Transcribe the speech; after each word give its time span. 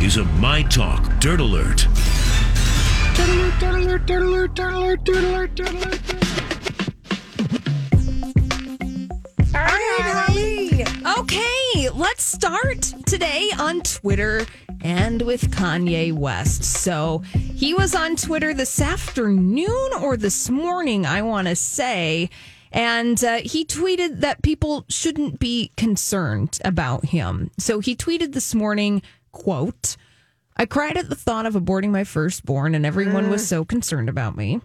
Is 0.00 0.16
a 0.16 0.24
My 0.24 0.62
Talk 0.62 1.18
Dirt 1.18 1.40
Alert. 1.40 1.88
Okay, 11.18 11.88
let's 11.90 12.22
start 12.22 12.80
today 13.06 13.50
on 13.58 13.80
Twitter 13.80 14.46
and 14.82 15.20
with 15.22 15.50
Kanye 15.50 16.12
West. 16.12 16.62
So 16.62 17.18
he 17.34 17.74
was 17.74 17.96
on 17.96 18.14
Twitter 18.14 18.54
this 18.54 18.80
afternoon 18.80 19.90
or 20.00 20.16
this 20.16 20.48
morning, 20.48 21.06
I 21.06 21.22
want 21.22 21.48
to 21.48 21.56
say. 21.56 22.30
And 22.70 23.22
uh, 23.24 23.38
he 23.38 23.64
tweeted 23.64 24.20
that 24.20 24.42
people 24.42 24.84
shouldn't 24.88 25.38
be 25.38 25.72
concerned 25.76 26.58
about 26.64 27.06
him. 27.06 27.50
So 27.58 27.80
he 27.80 27.96
tweeted 27.96 28.32
this 28.32 28.54
morning, 28.54 29.02
quote, 29.32 29.96
I 30.56 30.66
cried 30.66 30.96
at 30.96 31.08
the 31.08 31.14
thought 31.14 31.46
of 31.46 31.54
aborting 31.54 31.90
my 31.90 32.04
firstborn, 32.04 32.74
and 32.74 32.84
everyone 32.84 33.30
was 33.30 33.46
so 33.46 33.64
concerned 33.64 34.08
about 34.08 34.36
me. 34.36 34.60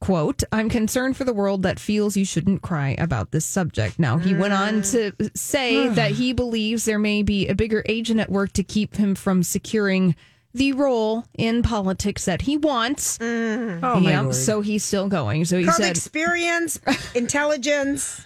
Quote, 0.00 0.44
I'm 0.52 0.68
concerned 0.70 1.16
for 1.16 1.24
the 1.24 1.32
world 1.32 1.64
that 1.64 1.80
feels 1.80 2.16
you 2.16 2.24
shouldn't 2.24 2.62
cry 2.62 2.94
about 2.98 3.32
this 3.32 3.44
subject. 3.44 3.98
Now, 3.98 4.16
he 4.16 4.32
went 4.32 4.52
on 4.54 4.82
mm. 4.82 4.90
to 4.92 5.30
say 5.36 5.88
that 5.94 6.12
he 6.12 6.32
believes 6.32 6.84
there 6.84 7.00
may 7.00 7.22
be 7.22 7.48
a 7.48 7.54
bigger 7.54 7.82
agent 7.86 8.20
at 8.20 8.30
work 8.30 8.52
to 8.54 8.62
keep 8.62 8.96
him 8.96 9.14
from 9.14 9.42
securing 9.42 10.14
the 10.54 10.72
role 10.72 11.24
in 11.34 11.62
politics 11.62 12.24
that 12.26 12.42
he 12.42 12.56
wants. 12.56 13.18
Mm. 13.18 13.80
Oh, 13.82 14.00
my 14.00 14.10
Yep, 14.10 14.22
Lord. 14.22 14.34
so 14.34 14.60
he's 14.60 14.84
still 14.84 15.08
going. 15.08 15.44
So 15.44 15.58
he 15.58 15.64
Called 15.64 15.76
said, 15.76 15.90
experience, 15.90 16.80
intelligence. 17.14 18.24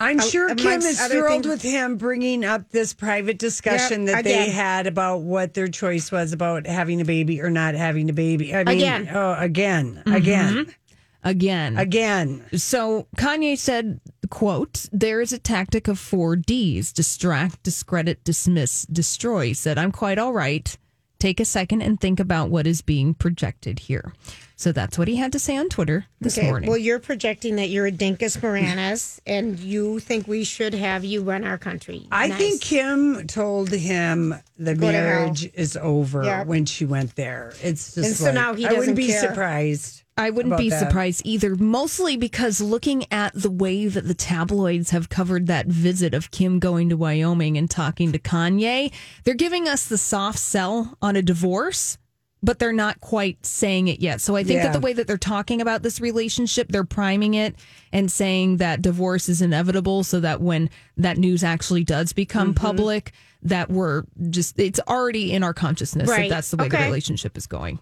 I'm 0.00 0.18
Uh, 0.18 0.22
sure 0.24 0.54
Kim 0.54 0.80
is 0.82 1.00
thrilled 1.06 1.44
things. 1.44 1.46
with 1.46 1.62
him 1.62 1.96
bringing 1.96 2.44
up 2.44 2.70
this 2.70 2.92
private 2.92 3.38
discussion 3.38 4.06
Yep, 4.06 4.14
that 4.16 4.24
they 4.24 4.50
had 4.50 4.86
about 4.86 5.18
what 5.22 5.54
their 5.54 5.68
choice 5.68 6.10
was 6.10 6.32
about 6.32 6.66
having 6.66 7.00
a 7.00 7.04
baby 7.04 7.40
or 7.40 7.48
not 7.50 7.74
having 7.74 8.10
a 8.10 8.12
baby. 8.12 8.54
I 8.54 8.64
mean, 8.64 8.76
Again. 8.78 9.08
oh, 9.12 9.34
again, 9.38 10.02
Mm-hmm. 10.04 10.14
again, 10.14 10.74
again. 11.22 11.78
again. 11.78 12.44
So 12.56 13.06
Kanye 13.16 13.56
said, 13.56 14.00
quote, 14.30 14.86
there 14.92 15.20
is 15.20 15.32
a 15.32 15.38
tactic 15.38 15.86
of 15.88 15.98
four 15.98 16.36
Ds 16.36 16.92
distract, 16.92 17.62
discredit, 17.62 18.24
dismiss, 18.24 18.84
destroy. 18.86 19.46
He 19.46 19.54
said, 19.54 19.78
I'm 19.78 19.92
quite 19.92 20.18
all 20.18 20.32
right. 20.32 20.76
Take 21.20 21.40
a 21.40 21.44
second 21.46 21.80
and 21.82 21.98
think 22.00 22.20
about 22.20 22.50
what 22.50 22.66
is 22.66 22.82
being 22.82 23.14
projected 23.14 23.78
here. 23.78 24.12
So 24.56 24.70
that's 24.70 24.96
what 24.96 25.08
he 25.08 25.16
had 25.16 25.32
to 25.32 25.38
say 25.40 25.56
on 25.56 25.68
Twitter 25.68 26.06
this 26.20 26.38
Okay, 26.38 26.46
morning. 26.48 26.68
well, 26.70 26.78
you're 26.78 27.00
projecting 27.00 27.56
that 27.56 27.70
you're 27.70 27.86
a 27.86 27.92
Dinkus 27.92 28.38
Moranis 28.38 29.18
and 29.26 29.58
you 29.58 29.98
think 29.98 30.28
we 30.28 30.44
should 30.44 30.74
have 30.74 31.04
you 31.04 31.22
run 31.22 31.44
our 31.44 31.58
country. 31.58 32.06
I 32.12 32.28
Nice. 32.28 32.38
think 32.38 32.60
Kim 32.60 33.26
told 33.26 33.70
him 33.70 34.34
the 34.56 34.74
Go 34.76 34.86
marriage 34.92 35.50
is 35.54 35.76
over 35.76 36.22
Yep. 36.24 36.46
when 36.46 36.66
she 36.66 36.84
went 36.84 37.16
there. 37.16 37.52
It's 37.62 37.94
just 37.94 38.06
And 38.06 38.16
so 38.16 38.24
like- 38.26 38.34
now 38.34 38.54
he 38.54 38.64
I 38.66 38.72
wouldn't 38.74 38.96
be 38.96 39.08
care. 39.08 39.20
surprised. 39.20 40.02
I 40.16 40.30
wouldn't 40.30 40.56
be 40.56 40.70
that. 40.70 40.78
surprised 40.78 41.22
either, 41.24 41.56
mostly 41.56 42.16
because 42.16 42.60
looking 42.60 43.04
at 43.10 43.32
the 43.34 43.50
way 43.50 43.88
that 43.88 44.06
the 44.06 44.14
tabloids 44.14 44.90
have 44.90 45.08
covered 45.08 45.48
that 45.48 45.66
visit 45.66 46.14
of 46.14 46.30
Kim 46.30 46.60
going 46.60 46.88
to 46.90 46.96
Wyoming 46.96 47.58
and 47.58 47.68
talking 47.68 48.12
to 48.12 48.20
Kanye, 48.20 48.92
they're 49.24 49.34
giving 49.34 49.66
us 49.68 49.84
the 49.86 49.98
soft 49.98 50.38
sell 50.38 50.96
on 51.02 51.16
a 51.16 51.22
divorce, 51.22 51.98
but 52.44 52.58
they're 52.58 52.72
not 52.72 53.00
quite 53.00 53.44
saying 53.46 53.88
it 53.88 54.00
yet. 54.00 54.20
So 54.20 54.36
I 54.36 54.44
think 54.44 54.58
Yeah. 54.58 54.64
that 54.64 54.72
the 54.74 54.80
way 54.80 54.92
that 54.92 55.06
they're 55.06 55.16
talking 55.16 55.60
about 55.62 55.82
this 55.82 55.98
relationship, 56.00 56.68
they're 56.68 56.84
priming 56.84 57.32
it 57.34 57.54
and 57.92 58.10
saying 58.12 58.58
that 58.58 58.82
divorce 58.82 59.28
is 59.30 59.40
inevitable 59.40 60.04
so 60.04 60.20
that 60.20 60.42
when 60.42 60.68
that 60.98 61.16
news 61.16 61.42
actually 61.42 61.84
does 61.84 62.12
become 62.12 62.48
Mm-hmm. 62.54 62.66
public, 62.66 63.12
that 63.42 63.70
we're 63.70 64.02
just, 64.30 64.58
it's 64.60 64.80
already 64.86 65.32
in 65.32 65.42
our 65.42 65.54
consciousness 65.54 66.08
Right. 66.08 66.28
that 66.28 66.34
that's 66.36 66.50
the 66.50 66.58
way 66.58 66.68
the 66.68 66.76
relationship 66.78 67.36
is 67.38 67.46
going. 67.46 67.78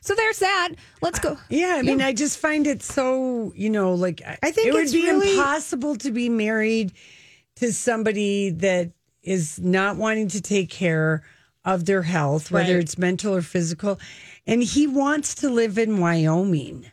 So 0.00 0.14
there's 0.14 0.38
that. 0.38 0.70
Let's 1.02 1.18
go. 1.18 1.36
Yeah, 1.50 1.76
I 1.78 1.82
mean, 1.82 2.00
I 2.02 2.12
just 2.12 2.38
find 2.38 2.66
it 2.66 2.82
so, 2.82 3.52
you 3.54 3.68
know, 3.70 3.94
like 3.94 4.22
I 4.42 4.50
think 4.50 4.68
it 4.68 4.72
would 4.72 4.90
be 4.90 5.02
really- 5.02 5.30
impossible 5.36 5.96
to 5.96 6.10
be 6.10 6.28
married 6.28 6.92
to 7.56 7.72
somebody 7.72 8.50
that 8.50 8.92
is 9.22 9.58
not 9.60 9.96
wanting 9.96 10.28
to 10.28 10.40
take 10.40 10.70
care 10.70 11.22
of 11.64 11.84
their 11.86 12.02
health, 12.02 12.50
whether 12.50 12.74
Right. 12.74 12.82
it's 12.82 12.96
mental 12.98 13.34
or 13.34 13.42
physical. 13.42 13.98
And 14.46 14.62
he 14.62 14.86
wants 14.86 15.34
to 15.36 15.48
live 15.50 15.78
in 15.78 15.98
Wyoming. 15.98 16.86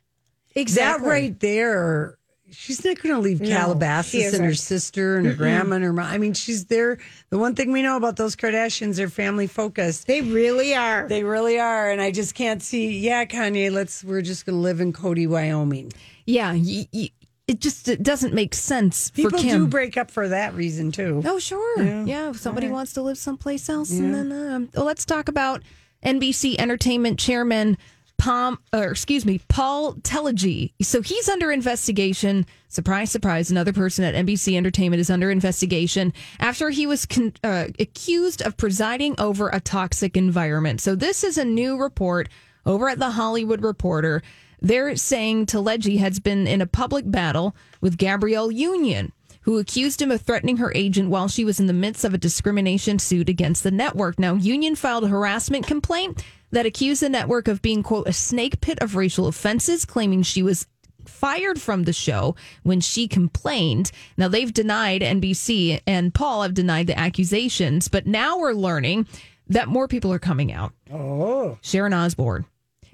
exactly. 0.55 1.03
That 1.05 1.09
right 1.09 1.39
there, 1.39 2.17
she's 2.51 2.83
not 2.83 3.01
going 3.01 3.13
to 3.15 3.21
leave 3.21 3.39
No, 3.41 3.47
Calabasas 3.49 4.33
and 4.33 4.43
her 4.43 4.53
sister 4.55 5.17
and 5.17 5.25
her 5.27 5.33
grandma 5.33 5.75
and 5.75 5.83
her 5.83 5.93
mom. 5.93 6.05
I 6.11 6.17
mean, 6.17 6.33
she's 6.33 6.65
there. 6.65 6.97
The 7.29 7.37
one 7.37 7.55
thing 7.55 7.71
we 7.71 7.81
know 7.81 7.95
about 7.95 8.15
those 8.17 8.35
Kardashians, 8.35 8.95
they're 8.95 9.09
family 9.09 9.47
focused. 9.47 10.07
They 10.07 10.21
really 10.21 10.73
are. 10.75 11.07
They 11.07 11.23
really 11.23 11.59
are, 11.59 11.89
and 11.91 12.01
I 12.01 12.11
just 12.11 12.33
can't 12.35 12.61
see. 12.63 12.97
Yeah, 12.99 13.25
Kanye, 13.25 13.71
let's. 13.71 14.03
We're 14.03 14.21
just 14.21 14.45
going 14.45 14.55
to 14.57 14.61
live 14.61 14.81
in 14.81 14.91
Cody, 14.93 15.27
Wyoming. 15.27 15.93
Yeah, 16.25 16.51
y- 16.53 16.87
y- 16.93 17.09
it 17.47 17.59
just 17.61 17.87
it 17.87 18.03
doesn't 18.03 18.33
make 18.33 18.53
sense 18.53 19.09
People 19.11 19.31
for 19.31 19.37
Kim. 19.37 19.65
do 19.65 19.67
break 19.67 19.97
up 19.97 20.11
for 20.11 20.27
that 20.27 20.53
reason 20.53 20.91
too. 20.91 21.21
oh, 21.25 21.39
sure. 21.39 21.81
Yeah, 22.05 22.29
if 22.29 22.37
somebody 22.37 22.67
wants 22.69 22.93
to 22.93 23.01
live 23.01 23.17
someplace 23.17 23.69
else, 23.69 23.91
and 23.91 24.13
then 24.13 24.31
um, 24.31 24.69
well, 24.75 24.85
let's 24.85 25.05
talk 25.05 25.27
about 25.29 25.63
NBC 26.03 26.57
Entertainment 26.59 27.17
Chairman 27.19 27.77
Pom, 28.17 28.57
or 28.73 28.85
excuse 28.91 29.25
me, 29.25 29.39
Paul 29.47 29.93
Telegdy. 29.95 30.73
So 30.81 31.01
he's 31.01 31.29
under 31.29 31.51
investigation. 31.51 32.45
Surprise, 32.67 33.11
surprise! 33.11 33.51
Another 33.51 33.71
person 33.71 34.03
at 34.03 34.15
NBC 34.15 34.57
Entertainment 34.57 34.99
is 34.99 35.09
under 35.09 35.29
investigation 35.31 36.13
after 36.39 36.69
he 36.69 36.87
was 36.87 37.05
con- 37.05 37.33
uh, 37.43 37.67
accused 37.79 38.41
of 38.41 38.57
presiding 38.57 39.15
over 39.19 39.49
a 39.49 39.59
toxic 39.59 40.17
environment. 40.17 40.81
So 40.81 40.95
this 40.95 41.23
is 41.23 41.37
a 41.37 41.45
new 41.45 41.77
report 41.77 42.27
over 42.65 42.89
at 42.89 42.99
the 42.99 43.11
Hollywood 43.11 43.61
Reporter. 43.61 44.21
They're 44.61 44.95
saying 44.95 45.45
Telegdy 45.45 45.99
has 45.99 46.19
been 46.19 46.47
in 46.47 46.61
a 46.61 46.67
public 46.67 47.09
battle 47.09 47.55
with 47.81 47.97
Gabrielle 47.97 48.51
Union, 48.51 49.11
who 49.41 49.59
accused 49.59 50.01
him 50.01 50.11
of 50.11 50.21
threatening 50.21 50.57
her 50.57 50.71
agent 50.75 51.09
while 51.09 51.27
she 51.27 51.45
was 51.45 51.59
in 51.59 51.67
the 51.67 51.73
midst 51.73 52.03
of 52.03 52.13
a 52.13 52.17
discrimination 52.17 52.99
suit 52.99 53.29
against 53.29 53.63
the 53.63 53.71
network. 53.71 54.19
Now, 54.19 54.33
Union 54.33 54.75
filed 54.75 55.03
a 55.05 55.07
harassment 55.07 55.67
complaint 55.67 56.23
that 56.51 56.65
accused 56.65 57.01
the 57.01 57.09
network 57.09 57.47
of 57.47 57.61
being, 57.61 57.83
quote, 57.83 58.07
a 58.07 58.13
snake 58.13 58.59
pit 58.61 58.79
of 58.81 58.95
racial 58.95 59.27
offenses, 59.27 59.85
claiming 59.85 60.23
she 60.23 60.43
was 60.43 60.67
fired 61.05 61.61
from 61.61 61.83
the 61.83 61.93
show 61.93 62.35
when 62.63 62.81
she 62.81 63.07
complained. 63.07 63.91
Now, 64.17 64.27
they've 64.27 64.53
denied 64.53 65.01
NBC 65.01 65.81
and 65.87 66.13
Paul 66.13 66.41
have 66.41 66.53
denied 66.53 66.87
the 66.87 66.99
accusations, 66.99 67.87
but 67.87 68.05
now 68.05 68.37
we're 68.39 68.53
learning 68.53 69.07
that 69.47 69.69
more 69.69 69.87
people 69.87 70.11
are 70.11 70.19
coming 70.19 70.51
out. 70.51 70.73
Oh, 70.91 71.57
Sharon 71.61 71.93
Osbourne. 71.93 72.45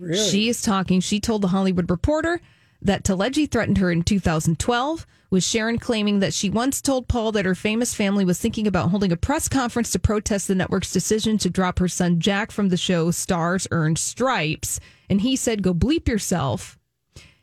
Really? 0.03 0.29
She 0.29 0.49
is 0.49 0.61
talking. 0.61 0.99
She 0.99 1.19
told 1.19 1.41
the 1.41 1.47
Hollywood 1.49 1.89
Reporter 1.89 2.41
that 2.81 3.03
Telegdy 3.03 3.49
threatened 3.49 3.77
her 3.77 3.91
in 3.91 4.03
2012, 4.03 5.05
with 5.29 5.43
Sharon 5.43 5.79
claiming 5.79 6.19
that 6.19 6.33
she 6.33 6.49
once 6.49 6.81
told 6.81 7.07
Paul 7.07 7.31
that 7.31 7.45
her 7.45 7.55
famous 7.55 7.93
family 7.93 8.23
was 8.25 8.39
thinking 8.39 8.67
about 8.67 8.89
holding 8.91 9.11
a 9.11 9.17
press 9.17 9.47
conference 9.49 9.89
to 9.91 9.99
protest 9.99 10.47
the 10.47 10.55
network's 10.55 10.91
decision 10.91 11.37
to 11.39 11.49
drop 11.49 11.79
her 11.79 11.87
son 11.87 12.19
Jack 12.19 12.51
from 12.51 12.69
the 12.69 12.77
show 12.77 13.09
Stars 13.11 13.67
Earned 13.71 13.97
Stripes. 13.97 14.79
And 15.09 15.21
he 15.21 15.35
said, 15.35 15.63
Go 15.63 15.73
bleep 15.73 16.07
yourself. 16.07 16.77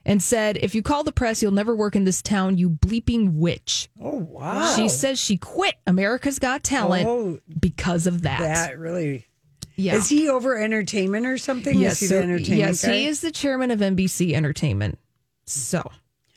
and 0.05 0.23
said, 0.23 0.57
If 0.59 0.75
you 0.75 0.83
call 0.83 1.05
the 1.05 1.11
press, 1.12 1.43
you'll 1.43 1.51
never 1.53 1.75
work 1.75 1.97
in 1.97 2.05
this 2.05 2.23
town, 2.23 2.59
you 2.59 2.71
bleeping 2.71 3.33
witch. 3.35 3.89
Oh 4.01 4.19
wow. 4.19 4.75
She 4.77 4.89
says 4.89 5.19
she 5.19 5.37
quit 5.37 5.75
America's 5.87 6.39
Got 6.39 6.62
Talent 6.62 7.07
Oh, 7.09 7.39
because 7.59 8.07
of 8.07 8.23
that. 8.23 8.41
that 8.41 8.79
really. 8.79 9.27
Yeah. 9.76 9.94
Is 9.94 10.08
he 10.08 10.28
over 10.28 10.56
entertainment 10.58 11.26
or 11.26 11.38
something? 11.38 11.78
yes, 11.78 12.02
is 12.02 12.11
he 12.11 12.44
so- 12.44 12.52
yes, 12.55 12.84
guy? 12.84 12.93
he 12.93 13.06
is 13.06 13.20
the 13.20 13.31
chairman 13.31 13.70
of 13.70 13.81
NBC 13.81 14.34
Entertainment. 14.34 14.99
So, 15.46 15.90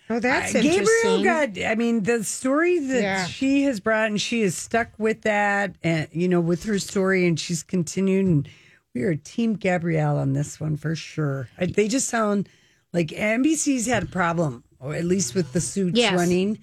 Oh, 0.09 0.19
that's 0.19 0.53
Uh, 0.53 0.59
interesting. 0.59 1.23
Gabriel 1.23 1.23
got. 1.23 1.65
I 1.65 1.75
mean, 1.75 2.03
the 2.03 2.23
story 2.25 2.77
that 2.77 3.01
Yeah. 3.01 3.25
she 3.25 3.63
has 3.63 3.79
brought, 3.79 4.07
and 4.07 4.19
she 4.21 4.41
is 4.41 4.55
stuck 4.55 4.89
with 4.99 5.21
that, 5.21 5.75
and 5.81 6.07
you 6.11 6.27
know, 6.27 6.41
with 6.41 6.65
her 6.65 6.77
story, 6.77 7.25
and 7.25 7.39
she's 7.39 7.63
continued. 7.63 8.25
And 8.25 8.49
we 8.93 9.03
are 9.03 9.15
Team 9.15 9.53
Gabrielle 9.55 10.17
on 10.17 10.33
this 10.33 10.59
one 10.59 10.75
for 10.75 10.93
sure. 10.93 11.47
They 11.57 11.87
just 11.87 12.09
sound 12.09 12.49
like 12.91 13.07
NBC's 13.13 13.87
had 13.87 14.03
a 14.03 14.07
problem, 14.07 14.63
or 14.79 14.93
at 14.93 15.05
least 15.05 15.35
with 15.35 15.53
the 15.53 15.61
suits 15.61 15.97
Yes. 15.97 16.13
running, 16.13 16.59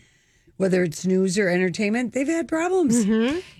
whether 0.60 0.82
it's 0.84 1.06
news 1.06 1.38
or 1.38 1.48
entertainment. 1.48 2.12
They've 2.12 2.28
had 2.28 2.46
problems. 2.46 3.06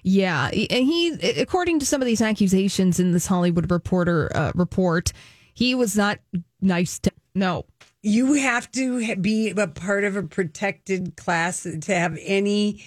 yeah, 0.03 0.49
and 0.49 0.85
he, 0.85 1.09
according 1.41 1.79
to 1.79 1.87
some 1.87 2.03
of 2.03 2.07
these 2.07 2.21
accusations 2.21 3.01
in 3.01 3.13
this 3.13 3.27
Hollywood 3.27 3.71
Reporter 3.71 4.31
uh, 4.35 4.53
report, 4.55 5.15
he 5.55 5.75
was 5.75 5.97
not 5.97 6.19
nice 6.61 6.99
to. 6.99 7.11
No, 7.35 7.65
You 8.03 8.35
have 8.35 8.71
to 8.73 9.17
be 9.17 9.49
a 9.49 9.67
part 9.67 10.05
of 10.05 10.15
a 10.17 10.23
protected 10.23 11.17
class 11.17 11.63
to 11.63 11.95
have 11.95 12.19
any. 12.21 12.85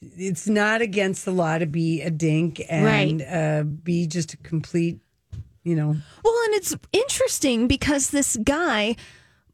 It's 0.00 0.48
not 0.48 0.82
against 0.82 1.24
the 1.24 1.30
law 1.30 1.58
to 1.58 1.66
be 1.66 2.00
a 2.02 2.10
dink 2.10 2.60
and 2.68 3.22
uh, 3.22 3.62
be 3.62 4.08
just 4.08 4.34
a 4.34 4.38
complete, 4.38 4.98
you 5.62 5.76
know. 5.76 5.94
Well, 6.24 6.34
and 6.46 6.54
it's 6.54 6.74
interesting 6.90 7.68
because 7.68 8.10
this 8.10 8.36
guy, 8.42 8.96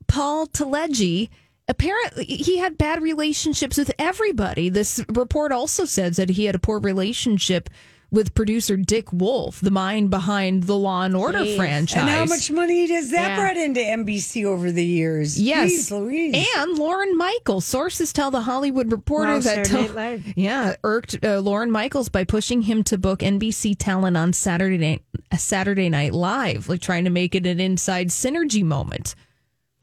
Paul 0.07 0.47
Telegdy, 0.47 1.29
apparently 1.69 2.25
he 2.25 2.59
had 2.59 2.79
bad 2.79 3.03
relationships 3.03 3.76
with 3.76 3.93
everybody. 3.99 4.69
This 4.69 5.05
report 5.09 5.53
also 5.53 5.85
says 5.85 6.17
that 6.17 6.31
he 6.31 6.47
had 6.47 6.55
a 6.55 6.59
poor 6.59 6.79
relationship 6.81 7.69
with 8.11 8.35
producer 8.35 8.75
Dick 8.79 9.12
Wolf, 9.12 9.61
the 9.61 9.70
mind 9.70 10.09
behind 10.09 10.62
the 10.62 10.75
Law 10.79 11.03
and 11.03 11.15
Order 11.15 11.44
franchise. 11.56 12.00
And 12.00 12.09
how 12.09 12.25
much 12.25 12.50
money 12.50 12.87
does 12.87 13.11
that 13.11 13.29
Yeah. 13.32 13.37
brought 13.37 13.56
into 13.59 13.81
NBC 13.82 14.47
over 14.47 14.73
the 14.73 14.82
years? 14.82 15.38
Yes, 15.38 15.70
Jeez 15.70 15.91
Louise. 15.91 16.47
and 16.56 16.79
Lorne 16.79 17.19
Michaels. 17.19 17.67
Sources 17.67 18.14
tell 18.14 18.31
the 18.31 18.41
Hollywood 18.41 18.91
Reporter 18.91 19.35
Wow, 19.35 19.38
that 19.41 20.23
yeah 20.37 20.76
irked 20.85 21.23
uh, 21.23 21.41
Lorne 21.41 21.71
Michaels 21.71 22.09
by 22.09 22.25
pushing 22.25 22.62
him 22.62 22.82
to 22.85 22.97
book 22.97 23.19
NBC 23.21 23.76
talent 23.79 24.17
on 24.17 24.32
Saturday 24.32 24.79
night, 24.79 25.03
Saturday 25.38 25.91
Night 25.91 26.14
Live, 26.14 26.71
like 26.71 26.81
trying 26.81 27.05
to 27.05 27.11
make 27.11 27.35
it 27.35 27.47
an 27.47 27.61
inside 27.61 28.09
synergy 28.09 28.62
moment. 28.62 29.14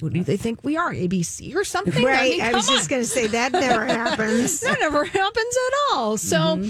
What 0.02 0.14
do 0.14 0.24
they 0.24 0.38
think 0.38 0.64
we 0.64 0.76
are, 0.76 0.94
ABC 0.94 1.56
or 1.56 1.64
something? 1.64 2.04
Right. 2.04 2.32
mean, 2.34 2.42
I, 2.42 2.54
was 2.54 2.68
just 2.68 2.90
going 2.90 3.02
to 3.02 3.08
say 3.08 3.28
that 3.28 3.54
never 3.54 3.86
happens. 3.86 4.60
that 4.60 4.80
never 4.80 5.06
happens 5.06 5.58
at 5.68 5.74
all. 5.94 6.18
So. 6.18 6.64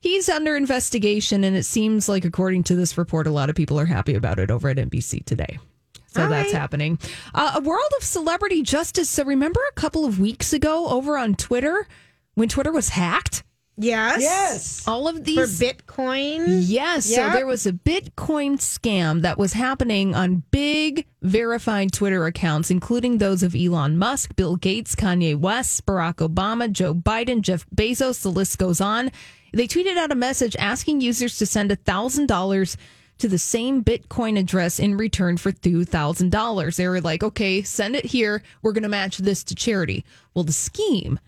He's 0.00 0.28
under 0.28 0.56
investigation, 0.56 1.44
and 1.44 1.56
it 1.56 1.62
seems 1.62 2.08
like, 2.08 2.24
according 2.24 2.64
to 2.64 2.74
this 2.74 2.98
report, 2.98 3.28
a 3.28 3.30
lot 3.30 3.48
of 3.50 3.54
people 3.54 3.78
are 3.78 3.84
happy 3.86 4.16
about 4.16 4.40
it 4.40 4.50
over 4.50 4.68
at 4.68 4.76
NBC 4.76 5.24
today. 5.24 5.60
So 6.08 6.24
All 6.24 6.28
that's 6.28 6.52
right. 6.52 6.60
happening. 6.60 6.98
Uh, 7.32 7.52
a 7.54 7.60
world 7.60 7.90
of 7.98 8.04
celebrity 8.04 8.62
justice. 8.62 9.08
So 9.08 9.24
remember 9.24 9.60
a 9.70 9.74
couple 9.74 10.04
of 10.04 10.18
weeks 10.18 10.52
ago 10.52 10.88
over 10.88 11.16
on 11.16 11.36
Twitter 11.36 11.86
when 12.34 12.48
Twitter 12.48 12.72
was 12.72 12.90
hacked? 12.90 13.44
Yes. 13.82 14.22
yes. 14.22 14.88
All 14.88 15.08
of 15.08 15.16
For 15.16 15.22
these 15.22 15.60
Bitcoin. 15.60 16.62
Yes. 16.66 17.10
Yep. 17.10 17.32
So 17.32 17.36
there 17.36 17.46
was 17.46 17.66
a 17.66 17.72
Bitcoin 17.72 18.56
scam 18.56 19.22
that 19.22 19.38
was 19.38 19.52
happening 19.52 20.14
on 20.14 20.42
big 20.50 21.06
verified 21.22 21.92
Twitter 21.92 22.26
accounts, 22.26 22.70
including 22.70 23.18
those 23.18 23.42
of 23.42 23.54
Elon 23.54 23.98
Musk, 23.98 24.36
Bill 24.36 24.56
Gates, 24.56 24.94
Kanye 24.94 25.36
West, 25.36 25.84
Barack 25.86 26.26
Obama, 26.26 26.70
Joe 26.70 26.94
Biden, 26.94 27.40
Jeff 27.42 27.66
Bezos. 27.74 28.22
The 28.22 28.30
list 28.30 28.58
goes 28.58 28.80
on. 28.80 29.10
They 29.52 29.66
tweeted 29.68 29.96
out 29.98 30.10
a 30.10 30.16
message 30.16 30.56
asking 30.58 31.02
users 31.02 31.36
to 31.38 31.46
send 31.46 31.70
$1,000 31.70 32.76
to 33.18 33.28
the 33.28 33.38
same 33.38 33.84
Bitcoin 33.84 34.38
address 34.38 34.78
in 34.80 34.96
return 34.96 35.36
for 35.36 35.52
$2,000. 35.52 36.76
They 36.76 36.88
were 36.88 37.00
like, 37.00 37.22
okay, 37.22 37.62
send 37.62 37.94
it 37.94 38.06
here. 38.06 38.42
We're 38.62 38.72
going 38.72 38.82
to 38.82 38.88
match 38.88 39.18
this 39.18 39.44
to 39.44 39.54
charity. 39.54 40.04
Well, 40.34 40.44
the 40.44 40.52
scheme 40.52 41.20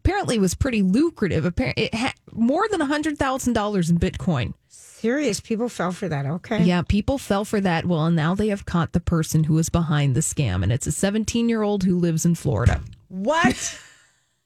apparently 0.00 0.38
was 0.38 0.54
pretty 0.54 0.82
lucrative. 0.82 1.44
Apparently, 1.44 1.84
it 1.84 1.94
had 1.94 2.14
more 2.32 2.66
than 2.70 2.80
$100,000 2.80 3.90
in 3.90 3.98
Bitcoin. 3.98 4.54
Serious 4.68 5.40
people 5.40 5.68
fell 5.68 5.92
for 5.92 6.08
that. 6.08 6.26
Okay. 6.26 6.62
Yeah, 6.62 6.82
people 6.82 7.18
fell 7.18 7.44
for 7.44 7.60
that. 7.60 7.86
Well, 7.86 8.06
and 8.06 8.16
now 8.16 8.34
they 8.34 8.48
have 8.48 8.66
caught 8.66 8.92
the 8.92 9.00
person 9.00 9.44
who 9.44 9.54
was 9.54 9.68
behind 9.68 10.14
the 10.14 10.20
scam, 10.20 10.62
and 10.62 10.72
it's 10.72 10.86
a 10.86 10.92
17 10.92 11.48
year 11.48 11.62
old 11.62 11.84
who 11.84 11.98
lives 11.98 12.24
in 12.24 12.34
Florida. 12.34 12.80
What? 13.08 13.78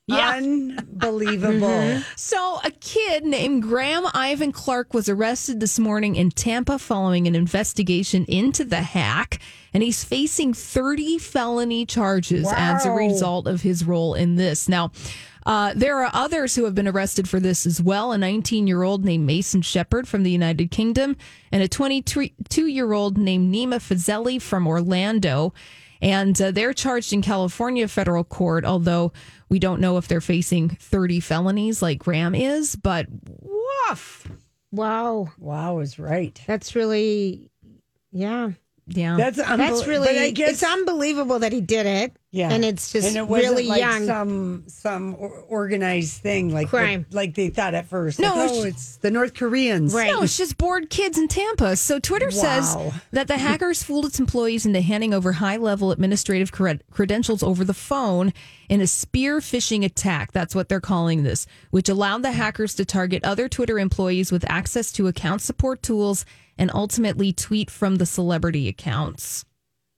Yeah. 0.06 0.34
Unbelievable. 0.36 1.66
Mm-hmm. 1.66 2.02
So, 2.16 2.60
a 2.62 2.70
kid 2.70 3.24
named 3.24 3.62
Graham 3.62 4.04
Ivan 4.12 4.52
Clark 4.52 4.92
was 4.92 5.08
arrested 5.08 5.60
this 5.60 5.78
morning 5.78 6.16
in 6.16 6.30
Tampa 6.30 6.78
following 6.78 7.26
an 7.26 7.34
investigation 7.34 8.26
into 8.26 8.64
the 8.64 8.82
hack, 8.82 9.40
and 9.72 9.82
he's 9.82 10.04
facing 10.04 10.52
30 10.52 11.16
felony 11.18 11.86
charges 11.86 12.46
as 12.54 12.84
a 12.84 12.90
result 12.90 13.46
of 13.46 13.62
his 13.62 13.86
role 13.86 14.12
in 14.12 14.36
this. 14.36 14.68
Now, 14.68 14.92
uh, 15.46 15.73
there 15.76 16.02
are 16.02 16.11
others 16.12 16.55
who 16.55 16.64
have 16.64 16.75
been 16.75 16.88
arrested 16.88 17.29
for 17.29 17.38
this 17.41 17.67
as 17.67 17.81
well. 17.82 18.12
A 18.12 18.19
19 18.19 18.67
year 18.67 18.82
old 18.82 19.05
named 19.05 19.26
Mason 19.26 19.62
Shepard 19.62 20.08
from 20.08 20.23
the 20.23 20.31
United 20.31 20.70
Kingdom, 20.70 21.17
and 21.52 21.62
a 21.62 21.69
22 21.69 22.67
year 22.67 22.93
old 22.93 23.19
named 23.19 23.55
Nima 23.55 23.76
Fazeli 23.76 24.41
from 24.41 24.67
Orlando. 24.67 25.52
And 26.02 26.41
uh, 26.41 26.50
they're 26.50 26.75
charged 26.75 27.12
in 27.14 27.23
California 27.23 27.88
federal 27.88 28.25
court, 28.25 28.64
although 28.67 29.12
we 29.49 29.58
don't 29.58 29.81
know 29.81 29.96
if 29.96 30.06
they're 30.06 30.20
facing 30.20 30.69
30 30.69 31.20
felonies 31.20 31.81
like 31.81 31.99
Graham 31.99 32.35
is. 32.35 32.76
But 32.76 33.06
woof. 33.40 34.29
Wow. 34.70 35.29
wow, 35.38 35.79
is 35.79 35.99
right. 35.99 36.38
That's 36.47 36.75
really, 36.75 37.50
yeah. 38.11 38.50
Yeah. 38.87 39.17
That's 39.17 39.38
unbel- 39.38 39.56
That's 39.56 39.87
really, 39.87 40.08
But 40.08 40.19
I 40.19 40.31
guess, 40.31 40.50
it's 40.50 40.62
unbelievable 40.62 41.38
that 41.38 41.52
he 41.52 41.61
did 41.61 41.87
it. 41.87 42.17
Yeah, 42.34 42.50
And 42.50 42.64
it's 42.64 42.90
just 42.90 43.06
and 43.06 43.16
it 43.16 43.28
wasn't 43.28 43.50
really 43.50 43.66
like 43.69 43.81
young. 43.81 44.06
Some 44.06 44.64
some 44.66 45.14
organized 45.48 46.20
thing 46.20 46.52
like 46.52 46.69
Crime. 46.69 47.06
like 47.12 47.34
they 47.34 47.48
thought 47.48 47.75
at 47.75 47.86
first. 47.86 48.19
No, 48.19 48.34
Like, 48.34 48.44
it's- 48.46 48.50
oh, 48.52 48.64
it's 48.64 48.96
the 48.96 49.10
North 49.12 49.34
Koreans. 49.34 49.94
Right. 49.94 50.10
No, 50.10 50.22
it's 50.22 50.36
just 50.36 50.58
bored 50.58 50.90
kids 50.90 51.16
in 51.16 51.28
Tampa. 51.28 51.76
So 51.76 52.00
Twitter 52.00 52.32
says 52.32 52.76
that 53.12 53.28
the 53.28 53.38
hackers 53.38 53.82
fooled 53.84 54.06
its 54.06 54.19
employees 54.19 54.66
into 54.66 54.81
handing 54.81 55.14
over 55.14 55.32
high 55.32 55.58
level 55.58 55.92
administrative 55.92 56.50
cred- 56.50 56.81
credentials 56.90 57.44
over 57.44 57.64
the 57.64 57.72
phone 57.75 58.32
in 58.69 58.80
a 58.80 58.87
spear 58.88 59.38
phishing 59.38 59.84
attack. 59.84 60.32
That's 60.32 60.54
what 60.56 60.69
they're 60.69 60.80
calling 60.80 61.22
this, 61.22 61.46
which 61.70 61.88
allowed 61.88 62.22
the 62.22 62.32
hackers 62.32 62.75
to 62.75 62.84
target 62.84 63.22
other 63.22 63.48
Twitter 63.48 63.78
employees 63.78 64.32
with 64.32 64.44
access 64.50 64.90
to 64.92 65.06
account 65.06 65.40
support 65.40 65.82
tools 65.84 66.25
and 66.58 66.70
ultimately 66.75 67.32
tweet 67.32 67.70
from 67.70 67.97
the 67.97 68.06
celebrity 68.06 68.66
accounts. 68.66 69.44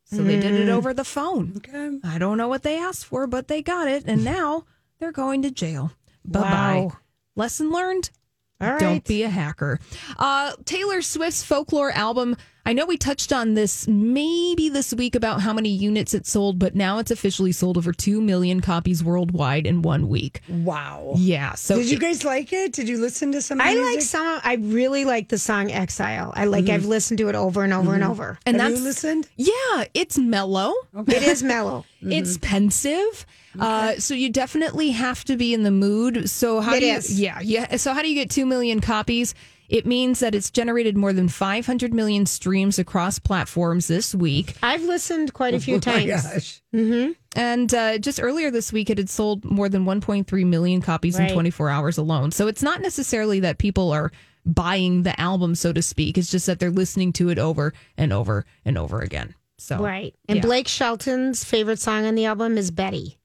So 0.07 0.23
they 0.23 0.39
did 0.39 0.55
it 0.55 0.69
over 0.69 0.95
the 0.95 1.05
phone. 1.05 1.55
Okay. 1.57 1.99
I 2.05 2.19
don't 2.19 2.39
know 2.39 2.47
what 2.47 2.63
they 2.63 2.79
asked 2.79 3.05
for, 3.07 3.27
but 3.27 3.49
they 3.49 3.61
got 3.61 3.89
it. 3.89 4.05
And 4.07 4.25
now 4.37 4.65
they're 4.99 5.13
going 5.13 5.43
to 5.43 5.51
jail. 5.51 5.93
Bye 6.25 6.41
bye. 6.41 6.49
Wow. 6.89 6.93
Lesson 7.35 7.71
learned. 7.71 8.11
All 8.61 8.71
right. 8.71 8.81
Don't 8.81 9.05
be 9.05 9.23
a 9.25 9.29
hacker. 9.29 9.81
Uh, 10.19 10.53
Taylor 10.65 11.03
Swift's 11.03 11.43
folklore 11.43 11.91
album. 11.91 12.37
I 12.67 12.73
know 12.73 12.85
we 12.85 12.97
touched 12.97 13.33
on 13.33 13.55
this 13.55 13.87
maybe 13.87 14.69
this 14.69 14.93
week 14.93 15.15
about 15.15 15.41
how 15.41 15.53
many 15.53 15.69
units 15.69 16.15
it 16.15 16.27
sold, 16.27 16.59
but 16.59 16.75
now 16.75 16.99
it's 16.99 17.13
officially 17.13 17.53
sold 17.53 17.79
over 17.79 17.93
2 17.93 18.21
million 18.21 18.61
copies 18.61 19.05
worldwide 19.05 19.69
in 19.69 19.83
one 19.83 20.09
week. 20.09 20.41
Wow. 20.49 21.13
Yeah. 21.17 21.55
So 21.55 21.77
Did 21.77 21.91
you 21.91 21.97
it- 21.99 22.01
guys 22.01 22.25
like 22.25 22.53
it? 22.53 22.73
Did 22.73 22.89
you 22.89 22.99
listen 22.99 23.31
to 23.33 23.41
some? 23.41 23.61
of 23.61 23.67
the 23.67 23.71
I 23.71 23.75
like 23.77 24.01
some. 24.01 24.41
I 24.43 24.55
really 24.57 25.05
like 25.05 25.29
the 25.29 25.39
song 25.39 25.71
"Exile." 25.71 26.33
I 26.35 26.47
like. 26.47 26.69
I've 26.69 26.81
mm-hmm. 26.81 26.91
listened 26.91 27.19
to 27.19 27.29
it 27.29 27.37
over 27.37 27.63
and 27.63 27.73
over 27.73 27.95
and 27.95 28.03
mm-hmm. 28.03 28.11
over. 28.11 28.39
and 28.45 28.61
Have 28.61 28.71
that's 28.71 28.81
you 28.81 28.85
listened? 28.85 29.29
Yeah, 29.37 29.85
it's 29.95 30.19
mellow. 30.19 30.75
It 31.07 31.23
is 31.23 31.43
mellow. 31.45 31.85
Mm-hmm. 31.97 32.13
It's 32.13 32.37
pensive. 32.39 33.27
Uh, 33.59 33.95
so 33.99 34.13
you 34.13 34.31
definitely 34.31 34.91
have 34.91 35.25
to 35.25 35.37
be 35.37 35.55
in 35.55 35.63
the 35.63 35.71
mood. 35.71 36.29
So 36.29 36.61
how 36.61 36.75
It 36.75 36.81
do 36.81 36.87
you? 36.87 36.95
is. 36.95 37.19
Yeah, 37.19 37.41
yeah. 37.41 37.77
So 37.79 37.95
how 37.95 38.03
do 38.03 38.09
you 38.09 38.15
get 38.15 38.31
two 38.31 38.45
million 38.45 38.81
copies? 38.81 39.35
It 39.69 39.87
means 39.87 40.21
that 40.21 40.35
it's 40.35 40.51
generated 40.51 40.97
more 40.97 41.13
than 41.13 41.29
500 41.29 41.93
million 41.93 42.27
streams 42.27 42.79
across 42.79 43.19
platforms 43.19 43.89
this 43.89 44.15
week. 44.15 44.55
I've 44.63 44.83
listened 44.83 45.33
quite 45.33 45.55
a 45.55 45.61
few 45.67 45.75
Oh 45.77 45.81
my 45.87 46.07
times. 46.07 46.23
gosh. 46.33 46.63
And 47.35 47.75
uh, 47.75 47.99
just 47.99 48.21
earlier 48.23 48.51
this 48.51 48.73
week, 48.73 48.91
it 48.91 48.99
had 48.99 49.11
sold 49.11 49.45
more 49.45 49.69
than 49.69 49.85
1.3 49.85 50.47
million 50.47 50.81
copies 50.81 51.19
in 51.19 51.33
24 51.33 51.69
hours 51.69 51.99
alone. 51.99 52.31
So 52.31 52.47
it's 52.49 52.63
not 52.63 52.81
necessarily 52.81 53.41
that 53.41 53.59
people 53.59 53.93
are 53.93 54.11
buying 54.45 55.03
the 55.03 55.19
album, 55.21 55.55
so 55.55 55.73
to 55.73 55.83
speak. 55.83 56.17
It's 56.17 56.31
just 56.31 56.47
that 56.47 56.61
they're 56.61 56.71
listening 56.71 57.13
to 57.15 57.29
it 57.31 57.39
over 57.39 57.73
and 57.97 58.13
over 58.13 58.47
and 58.65 58.79
over 58.79 59.01
again. 59.01 59.35
So 59.59 59.79
Right. 59.83 60.15
And 60.29 60.37
yeah. 60.37 60.43
Blake 60.43 60.69
Shelton's 60.69 61.43
favorite 61.45 61.79
song 61.81 62.05
on 62.07 62.15
the 62.15 62.27
album 62.27 62.57
is 62.57 62.71
Betty 62.71 63.19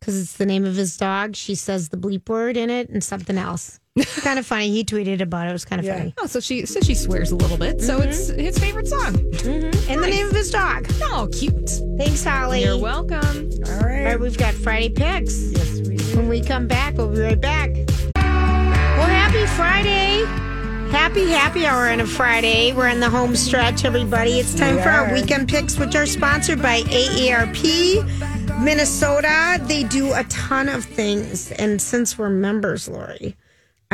because 0.00 0.20
it's 0.20 0.36
the 0.36 0.46
name 0.46 0.64
of 0.64 0.76
his 0.76 0.96
dog. 0.96 1.36
She 1.36 1.54
says 1.54 1.88
the 1.90 1.96
bleep 1.96 2.28
word 2.28 2.56
in 2.56 2.70
it 2.70 2.88
and 2.88 3.02
something 3.04 3.36
else. 3.36 3.80
kind 4.22 4.38
of 4.40 4.46
funny. 4.46 4.70
He 4.70 4.84
tweeted 4.84 5.20
about 5.20 5.46
it. 5.46 5.50
It 5.50 5.52
was 5.52 5.64
kind 5.64 5.78
of 5.80 5.86
Yeah. 5.86 5.98
funny. 5.98 6.14
Oh, 6.18 6.26
so 6.26 6.40
she 6.40 6.66
so 6.66 6.80
she 6.80 6.94
swears 6.94 7.30
a 7.30 7.36
little 7.36 7.56
bit. 7.56 7.80
So 7.80 8.00
mm-hmm. 8.00 8.08
it's 8.08 8.28
his 8.28 8.58
favorite 8.58 8.88
song. 8.88 9.14
Mm-hmm. 9.14 9.90
And 9.90 10.02
the 10.02 10.08
name 10.08 10.26
of 10.26 10.34
his 10.34 10.50
dog. 10.50 10.88
Oh, 11.02 11.28
cute. 11.32 11.70
Thanks, 11.96 12.24
Holly. 12.24 12.64
You're 12.64 12.76
welcome. 12.78 13.50
All 13.66 13.72
All 13.72 13.80
right. 13.80 14.04
right, 14.04 14.20
we've 14.20 14.36
got 14.36 14.54
Friday 14.54 14.88
picks. 14.88 15.52
Yes, 15.52 15.80
we 15.88 15.96
do. 15.96 16.16
When 16.16 16.28
we 16.28 16.40
come 16.42 16.66
back, 16.66 16.96
we'll 16.96 17.08
be 17.08 17.20
right 17.20 17.40
back. 17.40 17.70
Well, 18.16 19.06
happy 19.06 19.46
Friday. 19.54 20.24
Happy 20.90 21.28
happy 21.30 21.66
hour 21.66 21.88
on 21.88 22.00
a 22.00 22.06
Friday. 22.06 22.72
We're 22.72 22.88
in 22.88 22.98
the 23.00 23.10
home 23.10 23.36
stretch, 23.36 23.84
everybody. 23.84 24.38
It's 24.40 24.54
time 24.54 24.78
for 24.78 24.88
our 24.88 25.12
weekend 25.12 25.48
picks, 25.48 25.78
which 25.78 25.94
are 25.94 26.06
sponsored 26.06 26.60
by 26.62 26.82
AARP 26.82 28.62
Minnesota. 28.62 29.60
They 29.66 29.84
do 29.84 30.12
a 30.14 30.24
ton 30.24 30.68
of 30.68 30.84
things. 30.84 31.50
And 31.52 31.80
since 31.82 32.16
we're 32.18 32.30
members, 32.30 32.88
Lori, 32.88 33.36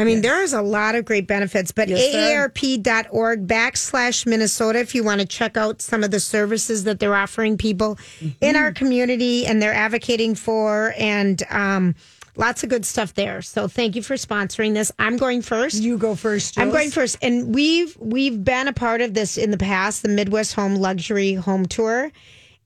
I 0.01 0.05
mean, 0.05 0.23
there's 0.23 0.53
a 0.55 0.63
lot 0.63 0.95
of 0.95 1.05
great 1.05 1.27
benefits, 1.27 1.73
but 1.73 1.89
Yes, 1.89 2.15
aarp.org 2.15 3.47
backslash 3.47 4.27
Minnesota 4.27 4.79
if 4.81 4.95
you 4.95 5.05
want 5.05 5.21
to 5.21 5.27
check 5.27 5.57
out 5.57 5.83
some 5.83 6.03
of 6.03 6.11
the 6.11 6.21
services 6.21 6.85
that 6.85 7.01
they're 7.01 7.15
offering 7.15 7.59
people 7.59 7.99
in 8.41 8.57
our 8.57 8.73
community 8.73 9.47
and 9.47 9.61
they're 9.61 9.75
advocating 9.75 10.35
for 10.35 10.95
and 10.97 11.43
um, 11.51 11.95
lots 12.37 12.63
of 12.63 12.71
good 12.71 12.87
stuff 12.87 13.13
there. 13.15 13.43
So 13.43 13.69
thank 13.69 13.95
you 13.95 14.03
for 14.03 14.15
sponsoring 14.15 14.73
this. 14.73 14.91
I'm 14.99 15.19
going 15.19 15.43
first. 15.43 15.83
You 15.83 15.99
go 15.99 16.15
first. 16.15 16.59
I'm 16.59 16.71
going 16.71 16.91
first, 16.91 17.19
and 17.23 17.55
we've 17.55 17.97
we've 17.99 18.43
been 18.43 18.69
a 18.69 18.73
part 18.73 19.03
of 19.03 19.15
this 19.15 19.37
in 19.37 19.51
the 19.51 19.59
past, 19.59 20.03
the 20.03 20.09
Midwest 20.09 20.55
Home 20.55 20.77
Luxury 20.77 21.35
Home 21.35 21.67
Tour, 21.67 22.11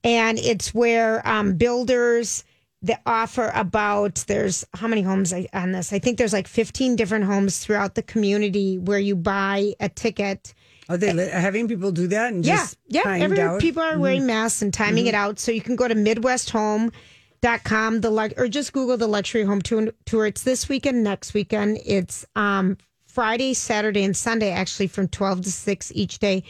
and 0.03 0.39
it's 0.39 0.73
where 0.73 1.27
um, 1.27 1.55
builders 1.55 2.43
that 2.85 3.01
offer 3.05 3.51
about 3.53 4.23
there's 4.27 4.65
how 4.73 4.87
many 4.87 5.01
homes 5.01 5.33
on 5.53 5.71
this? 5.71 5.91
I 5.91 5.99
think 5.99 6.17
there's 6.17 6.33
like 6.33 6.47
15 6.47 6.95
different 6.95 7.25
homes 7.25 7.59
throughout 7.59 7.95
the 7.95 8.03
community 8.03 8.77
where 8.77 8.99
you 8.99 9.15
buy 9.15 9.73
a 9.79 9.89
ticket. 9.89 10.53
Are 10.87 10.97
they 10.97 11.27
having 11.29 11.67
people 11.67 11.91
do 11.91 12.07
that 12.07 12.33
and 12.33 12.45
Yeah, 12.45 12.57
just 12.57 12.77
yeah. 12.87 13.01
Every, 13.07 13.41
out? 13.41 13.59
people 13.59 13.81
are 13.81 13.97
wearing 13.97 14.27
masks 14.27 14.61
and 14.61 14.73
timing 14.73 15.07
it 15.07 15.15
out, 15.15 15.39
so 15.39 15.51
you 15.51 15.61
can 15.61 15.75
go 15.75 15.87
to 15.87 15.95
MidwestHome.com 15.95 18.01
the 18.01 18.33
or 18.37 18.47
just 18.47 18.73
Google 18.73 18.97
the 18.97 19.07
luxury 19.07 19.43
home 19.43 19.61
tour. 19.61 19.87
tour. 20.05 20.27
It's 20.27 20.43
this 20.43 20.69
weekend, 20.69 21.03
next 21.03 21.33
weekend. 21.33 21.79
It's 21.85 22.25
um, 22.35 22.77
Friday, 23.07 23.55
Saturday, 23.55 24.03
and 24.03 24.15
Sunday, 24.15 24.51
actually 24.51 24.87
from 24.87 25.07
12 25.07 25.41
to 25.41 25.51
6 25.51 25.91
each 25.95 26.19
day. 26.19 26.43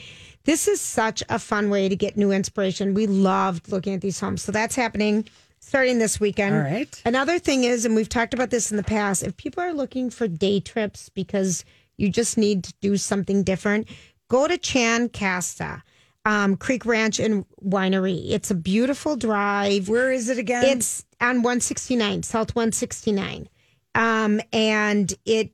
This 0.44 0.68
is 0.68 0.80
such 0.82 1.24
a 1.30 1.40
fun 1.40 1.70
way 1.70 1.90
to 1.90 1.96
get 1.96 2.18
new 2.18 2.32
inspiration. 2.32 2.94
We 2.94 3.08
loved 3.08 3.72
looking 3.72 3.96
at 3.96 4.02
these 4.02 4.20
homes. 4.20 4.44
So 4.44 4.52
that's 4.52 4.76
happening 4.76 5.26
starting 5.66 5.98
this 5.98 6.20
weekend. 6.20 6.56
All 6.56 6.62
right. 6.62 7.02
Another 7.06 7.40
thing 7.40 7.64
is, 7.64 7.86
and 7.86 7.96
we've 7.96 8.10
talked 8.10 8.34
about 8.34 8.52
this 8.52 8.72
in 8.72 8.78
the 8.78 8.84
past, 8.84 9.24
if 9.24 9.36
people 9.36 9.64
are 9.64 9.74
looking 9.74 10.10
for 10.10 10.28
day 10.28 10.60
trips 10.60 11.10
because 11.10 11.66
you 11.98 12.10
just 12.10 12.38
need 12.38 12.64
to 12.66 12.74
do 12.82 12.98
something 12.98 13.44
different, 13.44 13.88
go 14.30 14.48
to 14.48 14.58
Chankaska, 14.58 15.82
um, 16.26 16.56
Creek 16.56 16.86
Ranch 16.86 17.20
and 17.20 17.46
Winery. 17.64 18.32
It's 18.32 18.52
a 18.52 18.56
beautiful 18.56 19.16
drive. 19.16 19.90
Where 19.90 20.12
is 20.12 20.30
it 20.30 20.38
again? 20.38 20.78
It's 20.78 21.06
on 21.20 21.38
169, 21.38 22.24
South 22.24 22.56
169. 22.56 23.50
Um, 23.96 24.42
and 24.54 25.14
it, 25.26 25.52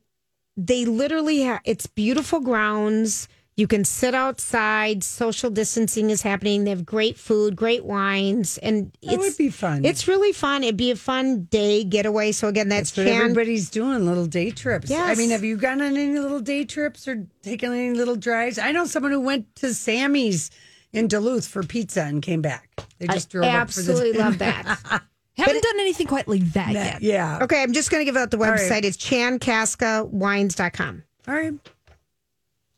they 0.56 0.84
literally 0.84 1.42
have, 1.42 1.60
it's 1.64 1.86
beautiful 1.86 2.40
grounds. 2.40 3.28
You 3.54 3.66
can 3.66 3.84
sit 3.84 4.14
outside. 4.14 5.04
Social 5.04 5.50
distancing 5.50 6.08
is 6.08 6.22
happening. 6.22 6.64
They 6.64 6.70
have 6.70 6.86
great 6.86 7.18
food, 7.18 7.54
great 7.54 7.84
wines, 7.84 8.56
and 8.58 8.96
it 9.02 9.18
would 9.18 9.36
be 9.36 9.50
fun. 9.50 9.84
It's 9.84 10.08
really 10.08 10.32
fun. 10.32 10.64
It'd 10.64 10.78
be 10.78 10.90
a 10.90 10.96
fun 10.96 11.44
day 11.50 11.84
getaway. 11.84 12.32
So 12.32 12.48
again, 12.48 12.70
that's, 12.70 12.92
That's 12.92 12.98
what 12.98 13.12
Chan. 13.12 13.20
everybody's 13.20 13.68
doing, 13.68 14.06
little 14.06 14.26
day 14.26 14.50
trips. 14.50 14.90
I 14.90 15.14
mean, 15.16 15.30
have 15.30 15.44
you 15.44 15.58
gone 15.58 15.82
on 15.82 15.96
any 15.96 16.18
little 16.18 16.40
day 16.40 16.64
trips 16.64 17.06
or 17.06 17.26
taken 17.42 17.72
any 17.72 17.92
little 17.92 18.16
drives? 18.16 18.58
I 18.58 18.72
know 18.72 18.86
someone 18.86 19.12
who 19.12 19.20
went 19.20 19.54
to 19.56 19.74
Sammy's 19.74 20.50
in 20.92 21.08
Duluth 21.08 21.46
for 21.46 21.62
pizza 21.62 22.04
and 22.04 22.22
came 22.22 22.40
back. 22.40 22.70
They 22.98 23.06
just 23.06 23.28
drove 23.30 23.44
up 23.44 23.50
for 23.50 23.56
Absolutely 23.58 24.14
love 24.14 24.38
that. 24.38 24.64
Haven't 25.36 25.62
done 25.62 25.80
anything 25.80 26.06
quite 26.06 26.28
like 26.28 26.44
that 26.52 26.72
yet. 26.72 27.02
Yeah. 27.02 27.40
Okay, 27.42 27.62
I'm 27.62 27.72
just 27.72 27.90
going 27.90 28.02
to 28.02 28.04
give 28.04 28.16
out 28.16 28.30
the 28.30 28.38
right. 28.38 28.60
website. 28.60 28.84
It's 28.84 28.96
chankaskawines.com. 28.98 31.02
All 31.28 31.34
right. 31.34 31.54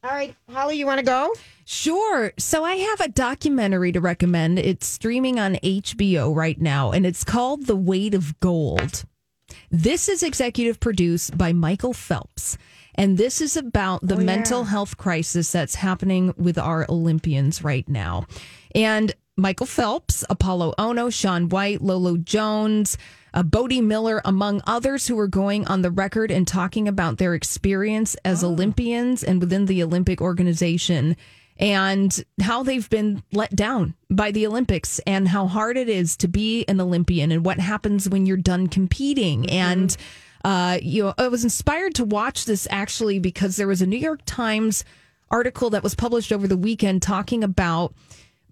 All 0.05 0.11
right, 0.11 0.37
Holly, 0.51 0.77
you 0.77 0.85
want 0.85 0.99
to 0.99 1.05
go? 1.05 1.33
Sure. 1.65 2.31
So 2.37 2.63
I 2.63 2.75
have 2.75 3.01
a 3.01 3.09
documentary 3.09 3.91
to 3.93 4.03
recommend. 4.03 4.59
It's 4.59 4.87
streaming 4.87 5.39
on 5.39 5.55
HBO 5.55 6.37
right 6.37 6.61
now, 6.61 6.93
and 6.93 7.07
it's 7.07 7.25
called 7.25 7.65
The 7.65 7.75
Weight 7.75 8.13
of 8.13 8.39
Gold. 8.41 9.07
This 9.71 10.11
is 10.11 10.23
executive 10.23 10.79
produced 10.79 11.39
by 11.39 11.55
Michael 11.55 11.95
Phelps, 11.95 12.59
and 12.97 13.17
this 13.17 13.41
is 13.41 13.57
about 13.57 14.07
the 14.07 14.17
oh, 14.17 14.21
mental 14.21 14.65
health 14.65 14.99
crisis 14.99 15.51
that's 15.51 15.77
happening 15.77 16.35
with 16.37 16.59
our 16.59 16.85
Olympians 16.91 17.65
right 17.65 17.89
now. 17.89 18.27
And 18.75 19.15
Michael 19.39 19.67
Phelps, 19.67 20.23
Apolo 20.29 20.75
Ohno, 20.77 21.11
Shaun 21.11 21.49
White, 21.49 21.81
Lolo 21.81 22.19
Jones, 22.19 22.99
uh, 23.35 23.43
Bode 23.43 23.83
Miller, 23.83 24.23
among 24.25 24.63
others 24.67 25.09
who 25.09 25.19
are 25.19 25.29
going 25.29 25.67
on 25.67 25.83
the 25.83 25.91
record 25.91 26.31
and 26.31 26.47
talking 26.47 26.89
about 26.89 27.19
their 27.19 27.35
experience 27.35 28.17
as 28.25 28.45
Olympians 28.45 29.25
and 29.25 29.41
within 29.41 29.67
the 29.67 29.83
Olympic 29.83 30.23
organization 30.23 31.17
and 31.59 32.25
how 32.41 32.63
they've 32.63 32.89
been 32.91 33.23
let 33.33 33.55
down 33.55 33.95
by 34.11 34.31
the 34.31 34.47
Olympics 34.47 35.01
and 35.01 35.29
how 35.29 35.47
hard 35.47 35.77
it 35.77 35.89
is 35.89 36.17
to 36.17 36.29
be 36.29 36.65
an 36.67 36.81
Olympian 36.81 37.31
and 37.33 37.45
what 37.45 37.59
happens 37.59 38.09
when 38.09 38.25
you're 38.25 38.37
done 38.37 38.69
competing. 38.69 39.49
And, 39.51 39.97
uh, 40.45 40.79
you 40.81 41.05
know, 41.05 41.15
I 41.19 41.29
was 41.29 41.45
inspired 41.45 41.95
to 41.97 42.05
watch 42.05 42.45
this 42.45 42.67
actually 42.71 43.19
because 43.19 43.57
there 43.57 43.69
was 43.69 43.83
a 43.83 43.87
New 43.87 43.99
York 43.99 44.21
Times 44.27 44.85
article 45.31 45.71
that 45.71 45.83
was 45.83 45.95
published 45.95 46.33
over 46.33 46.47
the 46.47 46.57
weekend 46.57 47.03
talking 47.03 47.43
about 47.43 47.95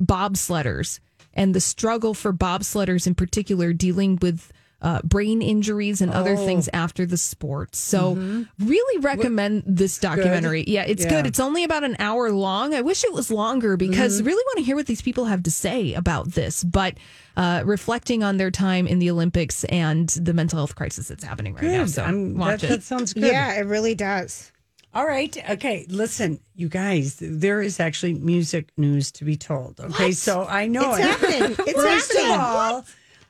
bobsledders 0.02 1.00
and 1.34 1.54
the 1.54 1.60
struggle 1.60 2.14
for 2.14 2.32
bobsledders 2.32 3.06
in 3.06 3.14
particular 3.14 3.72
dealing 3.72 4.18
with 4.20 4.52
uh, 4.82 5.00
brain 5.04 5.40
injuries 5.40 6.00
and 6.02 6.12
other 6.12 6.36
things 6.36 6.68
after 6.72 7.06
the 7.06 7.16
sport. 7.16 7.74
So, 7.76 8.14
really 8.58 8.98
recommend 9.00 9.62
this 9.64 9.96
documentary. 9.98 10.64
Yeah, 10.66 10.82
it's 10.82 11.04
Yeah. 11.04 11.10
good. 11.10 11.26
It's 11.26 11.38
only 11.40 11.62
about 11.64 11.84
an 11.84 11.96
hour 12.00 12.30
long. 12.32 12.74
I 12.74 12.80
wish 12.82 13.04
it 13.04 13.12
was 13.12 13.30
longer 13.30 13.76
because 13.76 14.20
really 14.22 14.42
want 14.48 14.58
to 14.58 14.64
hear 14.64 14.74
what 14.76 14.86
these 14.86 15.00
people 15.00 15.26
have 15.26 15.44
to 15.44 15.50
say 15.52 15.94
about 15.94 16.32
this. 16.32 16.64
But 16.64 16.94
uh, 17.36 17.62
reflecting 17.64 18.22
on 18.22 18.36
their 18.36 18.50
time 18.50 18.86
in 18.86 18.98
the 18.98 19.08
Olympics 19.10 19.64
and 19.64 20.08
the 20.10 20.34
mental 20.34 20.58
health 20.58 20.74
crisis 20.74 21.08
that's 21.08 21.24
happening 21.24 21.54
right 21.54 21.62
now. 21.62 21.84
Good. 21.84 21.90
So, 21.90 22.02
I'm- 22.02 22.36
watch 22.36 22.60
that, 22.62 22.66
it. 22.66 22.70
that 22.70 22.82
sounds 22.82 23.14
good. 23.14 23.22
Yeah, 23.24 23.54
it 23.54 23.66
really 23.66 23.94
does. 23.94 24.50
All 24.94 25.06
right. 25.06 25.34
Okay. 25.48 25.86
Listen, 25.88 26.38
you 26.54 26.68
guys, 26.68 27.16
there 27.18 27.62
is 27.62 27.80
actually 27.80 28.12
music 28.14 28.68
news 28.76 29.10
to 29.12 29.24
be 29.24 29.36
told. 29.36 29.80
Okay. 29.80 30.12
So 30.12 30.44
I 30.44 30.66
know 30.66 30.90
It's 30.94 30.98
it. 30.98 31.02
happening. 31.04 31.56
It's 31.66 31.72
First 31.82 32.12
happening. 32.12 32.34
of 32.34 32.40
all, 32.40 32.84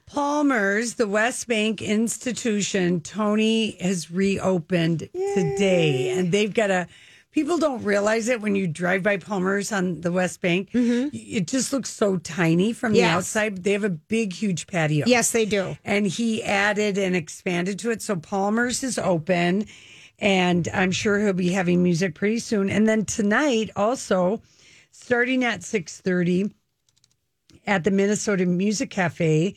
Palmer's, 0.06 0.94
the 0.94 1.08
West 1.08 1.48
Bank 1.48 1.80
Institution, 1.80 3.00
Tony 3.00 3.76
has 3.80 4.10
reopened 4.10 5.08
today, 5.34 6.10
and 6.10 6.32
they've 6.32 6.52
got 6.52 6.70
a. 6.70 6.86
People 7.30 7.56
don't 7.56 7.82
realize 7.82 8.28
it 8.28 8.42
when 8.42 8.54
you 8.54 8.66
drive 8.66 9.02
by 9.02 9.16
Palmer's 9.16 9.72
on 9.72 10.02
the 10.02 10.12
West 10.12 10.42
Bank. 10.42 10.68
It 10.74 11.46
just 11.46 11.72
looks 11.72 11.88
so 11.88 12.18
tiny 12.18 12.74
from 12.74 12.92
the 12.92 12.98
Mm-hmm. 13.00 13.16
Outside. 13.16 13.64
They 13.64 13.72
have 13.72 13.84
a 13.84 13.88
big, 13.88 14.34
huge 14.34 14.66
patio. 14.66 15.06
Yes, 15.06 15.30
they 15.30 15.46
do. 15.46 15.78
And 15.82 16.06
he 16.06 16.42
added 16.42 16.98
and 16.98 17.16
expanded 17.16 17.78
to 17.78 17.90
it. 17.90 18.02
So 18.02 18.16
Palmer's 18.16 18.82
is 18.82 18.98
open, 18.98 19.64
and 20.18 20.68
I'm 20.74 20.92
sure 20.92 21.18
he'll 21.18 21.32
be 21.32 21.52
having 21.52 21.82
music 21.82 22.14
pretty 22.14 22.40
soon. 22.40 22.68
And 22.68 22.86
then 22.86 23.06
tonight, 23.06 23.70
also 23.76 24.42
starting 24.90 25.42
at 25.42 25.62
six 25.62 26.02
thirty, 26.02 26.52
at 27.66 27.84
the 27.84 27.90
Minnesota 27.90 28.44
Music 28.44 28.90
Cafe, 28.90 29.56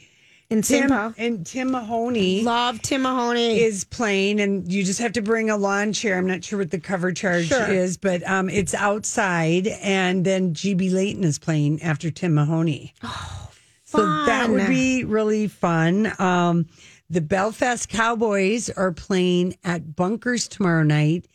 In 0.51 0.61
Tim 0.61 0.91
and 1.17 1.43
Tim 1.45 1.71
Mahoney 1.71 2.43
Love 2.43 2.79
Tim 2.83 3.01
Mahoney. 3.01 3.59
is 3.61 3.83
playing, 3.83 4.39
and 4.39 4.71
you 4.71 4.83
just 4.83 4.99
have 4.99 5.13
to 5.13 5.21
bring 5.23 5.49
a 5.49 5.57
lawn 5.57 5.91
chair. 5.91 6.17
I'm 6.19 6.27
not 6.27 6.43
sure 6.43 6.59
what 6.59 6.69
the 6.69 6.79
cover 6.79 7.11
charge 7.11 7.47
Sure. 7.47 7.67
is, 7.67 7.97
but 7.97 8.27
um, 8.29 8.47
it's 8.49 8.75
outside. 8.75 9.67
And 9.81 10.23
then 10.23 10.53
GB 10.53 10.91
Leighton 10.93 11.23
is 11.23 11.39
playing 11.39 11.81
after 11.81 12.11
Tim 12.11 12.35
Mahoney. 12.35 12.93
Oh, 13.03 13.49
so 13.85 13.97
that 14.25 14.49
would 14.49 14.67
be 14.67 15.03
really 15.03 15.47
fun. 15.47 16.13
Um, 16.19 16.67
the 17.09 17.21
Belfast 17.21 17.89
Cowboys 17.89 18.69
are 18.69 18.91
playing 18.91 19.55
at 19.63 19.95
Bunkers 19.95 20.47
tomorrow 20.47 20.83
night 20.83 21.25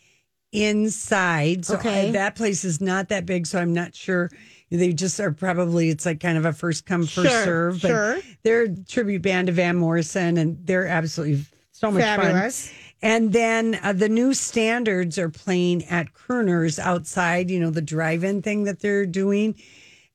inside. 0.52 1.64
So 1.64 1.74
Okay. 1.76 2.08
I- 2.08 2.12
that 2.12 2.36
place 2.36 2.64
is 2.64 2.80
not 2.80 3.08
that 3.08 3.26
big, 3.26 3.46
so 3.48 3.58
I'm 3.58 3.72
not 3.74 3.94
sure. 3.94 4.30
They 4.70 4.92
just 4.92 5.18
are 5.18 5.32
probably 5.32 5.90
it's 5.90 6.06
like 6.06 6.20
kind 6.20 6.38
of 6.38 6.44
a 6.44 6.52
first 6.52 6.86
come 6.86 7.02
first 7.02 7.28
Sure, 7.30 7.44
serve. 7.44 7.82
But 7.82 7.88
sure. 7.88 8.20
they're 8.44 8.62
a 8.62 8.76
tribute 8.76 9.22
band 9.22 9.48
to 9.48 9.52
Van 9.52 9.76
Morrison, 9.76 10.36
and 10.38 10.64
they're 10.64 10.86
absolutely 10.86 11.44
so 11.72 11.90
much 11.90 12.02
Fabulous. 12.02 12.68
fun. 12.68 12.76
And 13.02 13.32
then 13.32 13.80
uh, 13.82 13.94
the 13.94 14.08
new 14.08 14.34
standards 14.34 15.18
are 15.18 15.30
playing 15.30 15.84
at 15.86 16.12
Crooner's 16.12 16.78
outside. 16.78 17.50
You 17.50 17.58
know 17.58 17.70
the 17.70 17.82
drive-in 17.82 18.42
thing 18.42 18.64
that 18.64 18.80
they're 18.80 19.06
doing, 19.06 19.56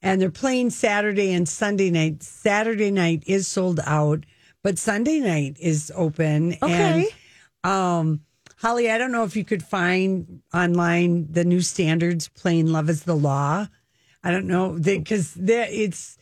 and 0.01 0.21
they're 0.21 0.29
playing 0.31 0.69
Saturday 0.69 1.33
and 1.33 1.50
Sunday 1.50 1.89
night. 1.89 2.24
Saturday 2.24 2.91
night 2.91 3.24
is 3.27 3.47
sold 3.47 3.81
out, 3.85 4.25
but 4.63 4.77
Sunday 4.77 5.19
night 5.19 5.57
is 5.59 5.91
open. 5.95 6.53
Okay. 6.63 7.09
And, 7.63 7.71
um, 7.71 8.21
Holly, 8.57 8.89
I 8.89 8.97
don't 8.97 9.12
know 9.12 9.24
if 9.25 9.35
you 9.35 9.43
could 9.43 9.63
find 9.63 10.41
online 10.53 11.27
the 11.29 11.43
new 11.43 11.59
standards 11.62 12.29
playing 12.29 12.67
"Love 12.67 12.89
Is 12.89 13.03
the 13.03 13.15
Law." 13.17 13.67
I 14.25 14.32
don't 14.32 14.48
know 14.48 14.77
because 14.82 15.34
that 15.36 15.70
it's 15.72 16.17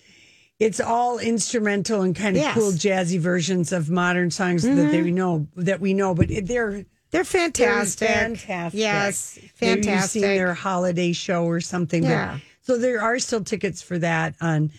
it's 0.60 0.80
all 0.80 1.18
instrumental 1.20 2.02
and 2.04 2.16
kind 2.16 2.36
of 2.38 2.44
Yes. 2.44 2.54
cool 2.54 2.72
jazzy 2.72 3.20
versions 3.20 3.72
of 3.72 3.90
modern 3.90 4.30
songs 4.30 4.62
that 4.64 4.76
they 4.76 5.02
know 5.10 5.48
that 5.56 5.80
we 5.82 5.94
know, 5.96 6.14
but 6.14 6.28
they're 6.30 6.44
They're 6.46 6.86
they're 7.12 7.24
fantastic. 7.24 8.08
fantastic. 8.10 8.80
Yes, 8.80 9.40
fantastic. 9.56 10.10
seen 10.12 10.22
their 10.24 10.54
holiday 10.54 11.14
show 11.14 11.46
or 11.46 11.60
something. 11.62 12.02
but- 12.04 12.10
Yeah. 12.10 12.40
so 12.62 12.78
there 12.78 13.02
are 13.02 13.20
still 13.20 13.44
tickets 13.44 13.82
for 13.82 13.98
that 14.00 14.36
on 14.42 14.72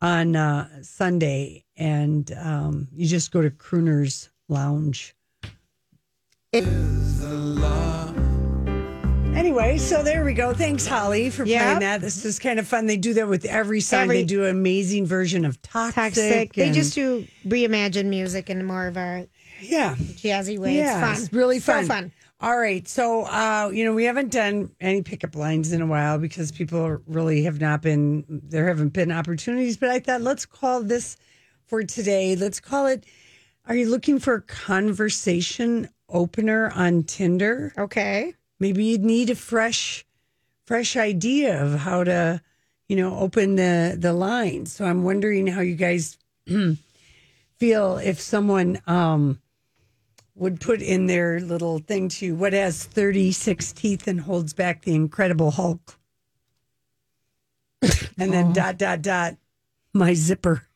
on 0.00 0.36
uh, 0.36 0.68
Sunday, 0.82 1.64
and 1.76 2.30
um, 2.40 2.86
you 2.94 3.06
just 3.08 3.32
go 3.32 3.42
to 3.42 3.50
Crooner's 3.50 4.28
Lounge. 4.48 5.14
It- 6.52 6.64
Anyway, 9.34 9.78
so 9.78 10.02
there 10.02 10.24
we 10.24 10.32
go. 10.34 10.52
Thanks, 10.52 10.86
Holly, 10.86 11.30
for 11.30 11.44
Yep. 11.44 11.62
playing 11.62 11.78
that. 11.80 12.00
This 12.00 12.24
is 12.24 12.38
kind 12.38 12.58
of 12.58 12.66
fun. 12.66 12.86
They 12.86 12.96
do 12.96 13.14
that 13.14 13.28
with 13.28 13.44
every 13.44 13.80
song. 13.80 14.02
Every- 14.02 14.16
they 14.18 14.24
do 14.24 14.44
an 14.44 14.50
amazing 14.50 15.06
version 15.06 15.44
of 15.44 15.60
Toxic. 15.62 15.94
Toxic. 15.94 16.52
They 16.54 16.66
and- 16.66 16.74
just 16.74 16.94
do 16.94 17.26
reimagine 17.46 18.06
music 18.06 18.50
in 18.50 18.64
more 18.64 18.86
of 18.88 18.96
a 18.96 19.28
yeah, 19.62 19.94
jazzy 19.94 20.58
way. 20.58 20.76
yeah, 20.76 21.12
it's 21.12 21.28
fun. 21.28 21.38
really 21.38 21.60
So 21.60 21.72
fun. 21.72 21.86
fun. 21.86 22.12
All 22.40 22.56
right, 22.58 22.86
so 22.86 23.22
uh, 23.24 23.70
you 23.72 23.84
know 23.84 23.94
we 23.94 24.04
haven't 24.04 24.30
done 24.30 24.70
any 24.80 25.02
pickup 25.02 25.34
lines 25.34 25.72
in 25.72 25.82
a 25.82 25.86
while 25.86 26.18
because 26.18 26.52
people 26.52 26.98
really 27.06 27.42
have 27.44 27.60
not 27.60 27.80
been. 27.82 28.24
There 28.28 28.66
haven't 28.68 28.92
been 28.92 29.10
opportunities, 29.12 29.76
but 29.76 29.88
I 29.90 29.98
thought 30.00 30.20
let's 30.22 30.46
call 30.46 30.82
this 30.82 31.16
for 31.66 31.82
today. 31.84 32.34
Let's 32.36 32.60
call 32.60 32.86
it. 32.86 33.04
Are 33.66 33.74
you 33.74 33.88
looking 33.88 34.18
for 34.18 34.34
a 34.34 34.42
conversation 34.42 35.88
opener 36.08 36.70
on 36.74 37.02
Tinder? 37.04 37.72
Okay. 37.78 38.34
Maybe 38.58 38.84
you'd 38.84 39.04
need 39.04 39.30
a 39.30 39.34
fresh 39.34 40.04
fresh 40.64 40.96
idea 40.96 41.62
of 41.62 41.80
how 41.80 42.04
to 42.04 42.40
you 42.88 42.96
know 42.96 43.18
open 43.18 43.56
the 43.56 43.96
the 43.98 44.12
line. 44.12 44.66
So 44.66 44.84
i'm 44.84 45.02
wondering 45.02 45.46
how 45.46 45.60
you 45.60 45.76
guys 45.76 46.18
feel 47.56 47.98
if 47.98 48.20
someone 48.20 48.80
um 48.86 49.40
would 50.34 50.60
put 50.60 50.80
in 50.80 51.06
their 51.06 51.40
little 51.40 51.80
thing 51.80 52.08
to 52.08 52.34
what 52.34 52.52
has 52.52 52.84
36 52.84 53.72
teeth 53.72 54.06
and 54.06 54.20
holds 54.20 54.52
back 54.52 54.82
the 54.82 54.94
incredible 54.94 55.50
hulk? 55.50 55.98
And 58.16 58.32
then 58.32 58.52
dot 58.52 58.78
dot 58.78 59.02
dot 59.02 59.36
my 59.92 60.14
zipper 60.14 60.67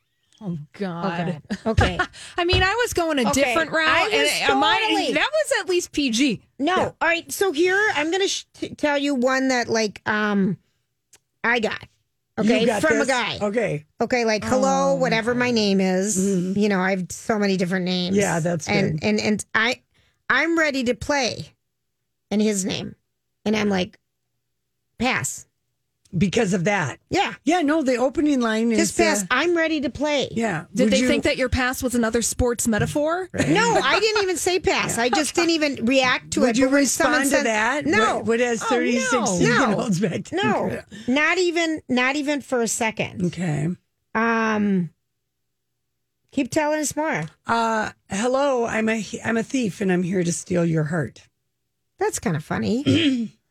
Oh 0.45 0.59
God. 0.73 1.41
Okay. 1.67 1.99
I 2.37 2.45
mean, 2.45 2.63
I 2.63 2.75
was 2.75 2.93
going 2.93 3.19
a 3.19 3.29
Okay, 3.31 3.33
different 3.45 3.71
route. 3.71 3.89
I 3.89 4.03
was 4.09 4.31
and 4.43 4.51
am 4.53 4.65
I- 4.65 5.11
that 5.15 5.31
was 5.33 5.53
at 5.61 5.69
least 5.69 5.93
PG. 5.93 6.43
No. 6.59 6.75
All 7.01 7.09
right. 7.09 7.31
So 7.31 7.53
here 7.53 7.79
I'm 7.95 8.11
going 8.11 8.23
to 8.23 8.29
sh- 8.29 8.45
tell 8.77 8.99
you 8.99 9.15
one 9.15 9.49
that 9.49 9.69
like 9.69 10.03
um 10.07 10.57
I 11.45 11.61
got. 11.61 11.85
Okay, 12.39 12.61
You 12.63 12.67
got 12.67 12.81
from 12.83 12.99
this? 12.99 13.09
a 13.09 13.11
guy. 13.11 13.39
okay 13.43 13.85
Okay, 14.01 14.25
like 14.25 14.43
hello, 14.43 14.95
whatever 14.95 15.35
my 15.35 15.51
name 15.51 15.81
is. 15.81 16.57
You 16.57 16.69
know, 16.69 16.81
I 16.81 16.91
have 16.91 17.07
so 17.11 17.39
many 17.39 17.57
different 17.59 17.85
names. 17.85 18.17
Mm-hmm. 18.17 18.21
Yeah, 18.23 18.41
that's 18.41 18.67
and 18.69 18.99
good. 19.01 19.07
and 19.07 19.21
and 19.21 19.45
I 19.55 19.83
I'm 20.31 20.59
ready 20.59 20.83
to 20.85 20.95
play 20.95 21.53
in 22.31 22.41
his 22.41 22.65
name, 22.65 22.95
and 23.45 23.55
I'm 23.55 23.69
like, 23.69 23.99
pass. 24.99 25.47
Because 26.17 26.53
of 26.53 26.65
that 26.65 26.99
Yeah, 27.09 27.33
yeah 27.45 27.63
no 27.63 27.83
the 27.83 27.97
opening 27.97 28.41
line 28.41 28.71
is 28.73 28.79
just 28.79 28.99
pass. 28.99 29.23
uh, 29.23 29.27
I'm 29.31 29.57
ready 29.57 29.81
to 29.81 29.91
play. 29.91 30.29
yeah 30.33 30.65
Did 30.75 30.85
Would 30.85 30.93
they 30.93 30.99
you- 31.01 31.09
think 31.09 31.25
that 31.25 31.37
your 31.39 31.49
pass 31.49 31.83
was 31.83 31.95
another 31.95 32.21
sports 32.23 32.69
metaphor? 32.69 33.29
No, 33.33 33.81
I 33.83 33.99
didn't 33.99 34.23
even 34.23 34.37
say 34.37 34.61
pass. 34.61 34.99
I 34.99 35.09
just 35.09 35.35
didn't 35.35 35.51
even 35.51 35.87
react 35.87 36.33
to 36.33 36.41
Would 36.41 36.51
it. 36.51 36.57
you 36.59 36.67
But 36.67 36.73
when 36.73 36.87
someone 36.87 37.21
respond 37.23 37.31
to 37.31 37.37
said- 37.39 37.47
that? 37.47 37.87
No, 37.87 38.17
What, 38.17 38.27
what 38.27 38.41
has 38.41 38.63
36 38.63 39.13
no. 39.13 39.25
teeth 39.39 39.49
and 39.49 39.71
No. 40.03 40.09
back 40.09 40.33
no, 40.33 40.83
not 41.09 41.39
even, 41.39 41.81
not 41.89 42.17
even 42.17 42.41
for 42.43 42.61
a 42.61 42.69
second. 42.69 43.25
Okay. 43.27 43.69
Um, 44.15 44.91
keep 46.31 46.51
telling 46.51 46.81
us 46.81 46.95
more. 46.95 47.25
Uh, 47.47 47.91
hello, 48.11 48.67
I'm 48.67 48.89
a 48.91 49.05
I'm 49.25 49.37
a 49.39 49.43
thief 49.43 49.81
and 49.81 49.91
I'm 49.91 50.03
here 50.03 50.23
to 50.23 50.33
steal 50.33 50.65
your 50.67 50.85
heart. 50.85 51.23
That's 51.99 52.19
kind 52.19 52.37
of 52.37 52.45
funny. 52.45 53.33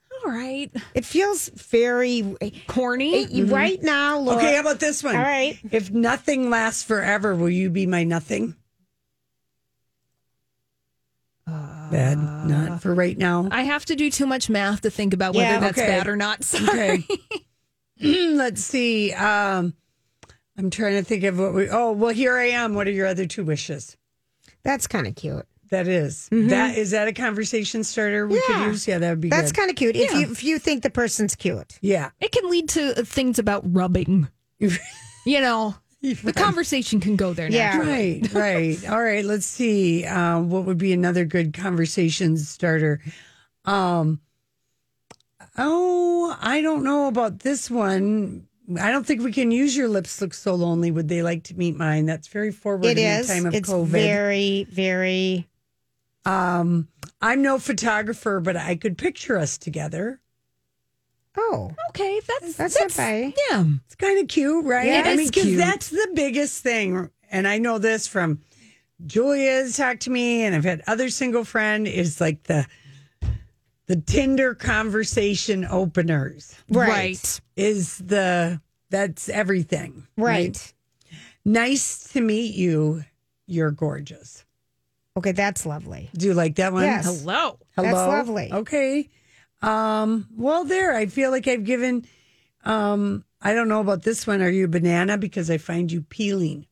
All 0.42 0.48
right. 0.48 0.72
it 0.96 1.06
feels 1.06 1.50
very 1.50 2.36
Corny. 2.68 3.26
eh, 3.42 3.44
right 3.46 3.82
now. 3.84 4.20
Laura, 4.20 4.38
Okay, 4.38 4.56
how 4.56 4.62
about 4.62 4.80
this 4.80 5.04
one? 5.04 5.16
All 5.16 5.22
right. 5.22 5.60
If 5.72 5.92
nothing 5.92 6.50
lasts 6.50 6.84
forever, 6.84 7.36
will 7.36 7.50
you 7.50 7.70
be 7.70 7.86
my 7.86 8.04
nothing? 8.04 8.56
Bad. 11.48 12.18
Not 12.48 12.82
for 12.82 12.94
right 12.96 13.18
now. 13.18 13.50
I 13.52 13.64
have 13.64 13.84
to 13.86 13.96
do 13.96 14.10
too 14.10 14.26
much 14.26 14.50
math 14.50 14.82
to 14.82 14.90
think 14.90 15.14
about 15.14 15.36
whether 15.36 15.50
Yeah, 15.56 15.60
that's 15.60 15.78
okay. 15.78 15.88
bad 15.88 16.08
or 16.08 16.16
not. 16.16 16.42
Sorry. 16.46 17.06
Okay. 18.00 18.28
Let's 18.34 18.62
see. 18.64 19.12
Um, 19.12 19.74
I'm 20.58 20.70
trying 20.70 20.94
to 20.94 21.04
think 21.04 21.26
of 21.26 21.38
what 21.38 21.54
we. 21.54 21.70
Oh, 21.70 21.92
well, 21.92 22.14
here 22.14 22.38
I 22.38 22.46
am. 22.52 22.76
What 22.76 22.88
are 22.88 22.92
your 22.92 23.08
other 23.08 23.26
two 23.26 23.44
wishes? 23.44 23.98
That's 24.64 24.88
kind 24.88 25.06
of 25.06 25.16
cute. 25.16 25.46
That 25.72 25.88
is- 25.88 26.28
that 26.32 26.78
is 26.78 26.92
that 26.92 27.08
a 27.08 27.14
conversation 27.14 27.84
starter 27.84 28.28
we 28.28 28.36
Mm-hmm. 28.36 28.52
Yeah. 28.52 28.58
could 28.66 28.72
use? 28.72 28.88
Yeah, 28.88 28.98
that 29.00 29.10
would 29.10 29.22
be 29.22 29.30
That's 29.30 29.52
good. 29.52 29.58
kind 29.62 29.70
of 29.72 29.76
cute. 29.78 29.96
If 29.96 30.12
you 30.14 30.32
if 30.32 30.44
you 30.44 30.60
think 30.60 30.84
the 30.84 30.90
person's 30.90 31.36
cute. 31.36 31.80
yeah. 31.82 32.12
It 32.20 32.32
can 32.32 32.50
lead 32.50 32.70
to 32.70 33.04
things 33.06 33.40
about 33.40 33.64
rubbing. 33.66 34.28
You 35.24 35.40
know, 35.40 35.76
the 36.02 36.34
conversation 36.34 37.00
can 37.00 37.16
go 37.16 37.32
there. 37.34 37.48
Yeah. 37.50 37.78
naturally. 37.78 38.22
Right, 38.34 38.34
right. 38.82 38.90
All 38.90 39.02
right. 39.04 39.24
Let's 39.24 39.46
see. 39.46 40.04
Um, 40.04 40.50
what 40.50 40.66
would 40.66 40.80
be 40.80 40.94
another 40.94 41.26
good 41.26 41.54
conversation 41.54 42.38
starter? 42.38 43.02
Um, 43.66 44.20
oh, 45.58 46.36
I 46.42 46.62
don't 46.62 46.84
know 46.84 47.08
about 47.08 47.40
this 47.42 47.70
one. 47.70 48.48
I 48.80 48.90
don't 48.92 49.06
think 49.06 49.22
we 49.22 49.32
can 49.32 49.52
use 49.52 49.76
your 49.76 49.90
lips 49.90 50.22
look 50.22 50.34
so 50.34 50.56
lonely. 50.56 50.92
Would 50.92 51.08
they 51.08 51.22
like 51.24 51.44
to 51.46 51.56
meet 51.56 51.76
mine? 51.76 52.06
That's 52.08 52.28
very 52.28 52.52
forward 52.52 52.86
It 52.86 52.98
in 52.98 53.20
is. 53.20 53.28
the 53.28 53.34
time 53.36 53.46
of 53.46 53.54
It's 53.54 53.70
COVID. 53.70 53.88
very 53.88 54.66
very. 54.72 55.48
Um, 56.26 56.88
I'm 57.22 57.42
no 57.42 57.60
photographer, 57.60 58.40
but 58.40 58.56
I 58.56 58.76
could 58.76 58.98
picture 58.98 59.38
us 59.38 59.58
together. 59.58 60.20
Oh, 61.38 61.72
Okay, 61.90 62.20
that's 62.28 62.56
That's 62.56 62.80
not 62.80 62.96
bad. 62.96 63.34
Yeah. 63.50 63.64
It's 63.86 63.96
kind 63.96 64.20
of 64.20 64.28
cute, 64.28 64.66
right? 64.66 64.88
Yeah, 64.88 65.04
I 65.06 65.12
it 65.12 65.18
mean, 65.18 65.20
is 65.22 65.32
because 65.32 65.44
cute. 65.44 65.58
that's 65.58 65.90
the 65.90 66.10
biggest 66.14 66.62
thing. 66.62 67.10
And 67.32 67.48
I 67.48 67.58
know 67.58 67.78
this 67.78 68.06
from 68.08 68.42
Julia's 69.06 69.78
talked 69.78 70.02
to 70.02 70.10
me, 70.10 70.44
and 70.44 70.54
I've 70.56 70.66
had 70.66 70.82
other 70.88 71.10
single 71.10 71.46
friend 71.46 71.88
is 71.88 72.20
like 72.20 72.44
the 72.44 72.68
the 73.88 73.96
Tinder 73.96 74.54
conversation 74.56 75.66
openers 75.70 76.56
right, 76.70 77.42
is 77.58 77.98
the 77.98 78.62
that's 78.90 79.28
everything. 79.30 80.08
right. 80.18 80.74
Nice 81.44 82.10
to 82.14 82.22
meet 82.22 82.54
you. 82.56 83.04
You're 83.48 83.72
gorgeous. 83.72 84.46
Okay, 85.18 85.32
that's 85.34 85.66
lovely. 85.66 86.10
Do 86.16 86.28
you 86.28 86.34
like 86.34 86.56
that 86.56 86.72
one? 86.74 86.84
Yes. 86.84 87.06
Hello. 87.06 87.60
Hello. 87.76 87.88
That's 87.90 88.08
lovely. 88.08 88.52
Okay. 88.52 89.10
Um, 89.62 90.28
well, 90.36 90.64
there. 90.64 90.96
I 90.96 91.06
feel 91.08 91.32
like 91.32 91.48
I've 91.48 91.64
given. 91.66 92.06
Um, 92.64 93.26
I 93.42 93.54
don't 93.54 93.68
know 93.68 93.82
about 93.82 94.04
this 94.04 94.26
one. 94.26 94.42
Are 94.42 94.50
you 94.50 94.66
a 94.66 94.70
banana? 94.70 95.18
Because 95.18 95.50
I 95.50 95.58
find 95.58 95.92
you 95.92 96.02
peeling. 96.02 96.66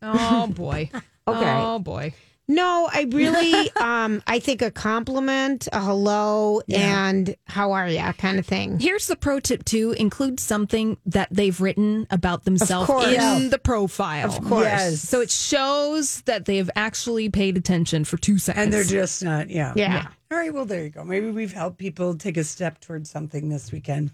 Oh 0.00 0.46
boy. 0.48 0.90
Okay. 1.28 1.54
Oh 1.56 1.78
boy. 1.78 2.12
No, 2.48 2.88
I 2.92 3.06
really, 3.10 3.70
um, 3.76 4.22
I 4.26 4.38
think 4.40 4.62
a 4.62 4.70
compliment, 4.70 5.68
a 5.72 5.80
hello, 5.80 6.60
and 6.68 7.34
how 7.46 7.72
are 7.72 7.88
you 7.88 8.00
kind 8.18 8.38
of 8.38 8.46
thing. 8.46 8.78
Here's 8.80 9.06
the 9.06 9.16
pro 9.16 9.40
tip 9.40 9.64
too: 9.64 9.92
include 9.92 10.40
something 10.40 10.96
that 11.06 11.28
they've 11.30 11.58
written 11.60 12.06
about 12.10 12.44
themselves 12.44 12.90
in 13.06 13.12
Yeah. 13.14 13.48
the 13.48 13.58
profile. 13.58 14.26
Of 14.28 14.44
course. 14.44 14.64
Yes. 14.64 15.00
So 15.00 15.20
it 15.20 15.30
shows 15.30 16.22
that 16.22 16.44
they 16.46 16.56
have 16.56 16.70
actually 16.76 17.28
paid 17.30 17.56
attention 17.56 18.04
for 18.04 18.16
two 18.16 18.38
seconds. 18.38 18.64
And 18.64 18.72
they're 18.72 18.84
just 18.84 19.22
not, 19.22 19.48
yeah. 19.48 19.72
Yeah. 19.76 20.08
All 20.30 20.38
right. 20.38 20.52
Well, 20.52 20.64
there 20.64 20.82
you 20.82 20.90
go. 20.90 21.04
Maybe 21.04 21.30
we've 21.30 21.52
helped 21.52 21.78
people 21.78 22.14
take 22.16 22.36
a 22.36 22.44
step 22.44 22.80
towards 22.80 23.08
something 23.10 23.48
this 23.48 23.70
weekend 23.70 24.10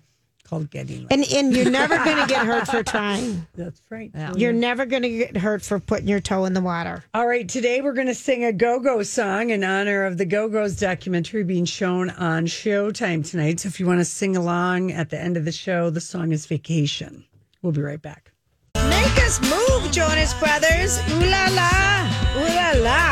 called 0.49 0.71
getting. 0.71 1.01
Laid. 1.01 1.13
And 1.13 1.33
and 1.33 1.57
you're 1.57 1.71
never 1.71 1.97
going 1.97 2.17
to 2.17 2.27
get 2.27 2.47
hurt 2.47 2.67
for 2.69 2.83
trying. 2.83 3.47
That's 3.55 3.81
right. 3.91 4.11
Oh, 4.15 4.35
you're 4.37 4.53
never 4.53 4.87
going 4.87 5.03
to 5.03 5.09
get 5.09 5.37
hurt 5.37 5.63
for 5.63 5.79
putting 5.79 6.09
your 6.09 6.21
toe 6.21 6.45
in 6.45 6.55
the 6.55 6.61
water. 6.61 7.05
All 7.15 7.27
right. 7.27 7.49
Today 7.49 7.81
we're 7.81 7.93
going 7.93 8.07
to 8.07 8.15
sing 8.15 8.45
a 8.45 8.53
Go 8.53 8.81
Go 8.81 9.03
song 9.03 9.51
in 9.51 9.65
honor 9.65 10.05
of 10.05 10.19
the 10.19 10.25
Go 10.25 10.49
Go's 10.49 10.77
documentary 10.77 11.45
being 11.45 11.65
shown 11.65 12.11
on 12.11 12.47
Showtime 12.47 13.29
tonight. 13.29 13.61
So 13.61 13.69
if 13.69 13.79
you 13.81 13.87
want 13.87 14.01
to 14.01 14.05
sing 14.05 14.37
along 14.37 14.93
at 14.93 15.11
the 15.11 15.21
end 15.21 15.37
of 15.37 15.45
the 15.45 15.53
show, 15.53 15.91
the 15.91 16.01
song 16.01 16.33
is 16.33 16.47
Vacation. 16.47 17.25
We'll 17.63 17.73
be 17.73 17.83
right 17.83 18.01
back. 18.01 18.33
Make 18.75 19.19
us 19.25 19.41
move, 19.41 19.91
Jonas 19.91 20.35
Brothers. 20.35 20.99
Ooh 21.11 21.27
la 21.27 21.49
la. 21.51 22.09
Ooh 22.37 22.55
la 22.55 22.73
la. 22.83 23.03